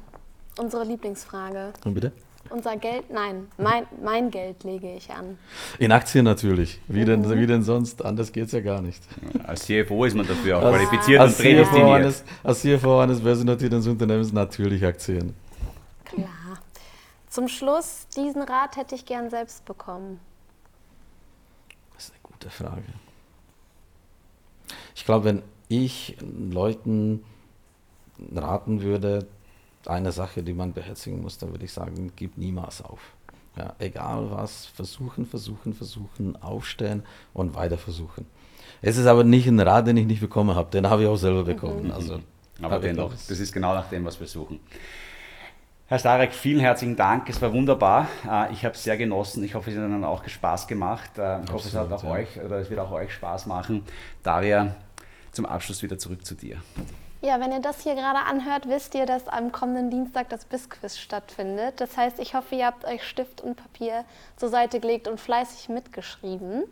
[0.58, 1.74] Unsere Lieblingsfrage.
[1.84, 2.12] Und bitte?
[2.50, 5.38] Unser Geld, nein, mein, mein Geld lege ich an.
[5.80, 6.80] In Aktien natürlich.
[6.88, 7.06] Wie, mhm.
[7.06, 8.04] denn, wie denn sonst?
[8.04, 9.02] Anders geht es ja gar nicht.
[9.44, 11.86] Als CFO ist man dafür auch als, qualifiziert als und prädestiniert.
[11.86, 15.34] CFO eines, als CFO eines börsennotierten Unternehmens natürlich Aktien.
[16.06, 16.60] Klar.
[17.30, 20.20] Zum Schluss, diesen Rat hätte ich gern selbst bekommen.
[21.96, 22.84] Das ist eine gute Frage.
[24.96, 27.24] Ich glaube, wenn ich Leuten
[28.36, 29.26] raten würde,
[29.88, 33.00] eine Sache, die man beherzigen muss, dann würde ich sagen, gib niemals auf.
[33.58, 37.04] Ja, egal was, versuchen, versuchen, versuchen, aufstehen
[37.34, 38.26] und weiter versuchen.
[38.82, 41.18] Es ist aber nicht ein Rat, den ich nicht bekommen habe, den habe ich auch
[41.18, 41.86] selber bekommen.
[41.86, 41.92] Mhm.
[41.92, 42.20] Also,
[42.62, 44.60] aber dennoch, das ist genau nach dem, was wir suchen.
[45.88, 47.30] Herr Starek, vielen herzlichen Dank.
[47.30, 48.08] Es war wunderbar.
[48.28, 49.44] Äh, ich habe es sehr genossen.
[49.44, 51.18] Ich hoffe, es hat Ihnen auch Spaß gemacht.
[51.18, 52.10] Äh, ich hoffe, es hat auch ja.
[52.10, 53.84] euch oder es wird auch euch Spaß machen.
[54.24, 54.76] Daria,
[55.32, 56.58] zum Abschluss wieder zurück zu dir.
[57.26, 60.98] Ja, wenn ihr das hier gerade anhört, wisst ihr, dass am kommenden Dienstag das Bissquiz
[60.98, 61.80] stattfindet.
[61.80, 64.04] Das heißt, ich hoffe, ihr habt euch Stift und Papier
[64.36, 66.66] zur Seite gelegt und fleißig mitgeschrieben.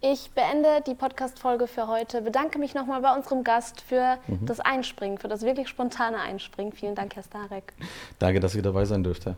[0.00, 2.20] Ich beende die Podcast-Folge für heute.
[2.20, 4.44] Bedanke mich nochmal bei unserem Gast für mhm.
[4.44, 6.72] das Einspringen, für das wirklich spontane Einspringen.
[6.72, 7.72] Vielen Dank, Herr Starek.
[8.18, 9.36] Danke, dass ihr dabei sein dürfte.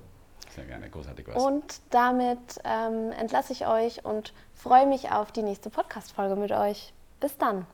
[0.56, 1.42] Sehr gerne, großartig was.
[1.42, 6.94] Und damit ähm, entlasse ich euch und freue mich auf die nächste Podcast-Folge mit euch.
[7.20, 7.66] Bis dann.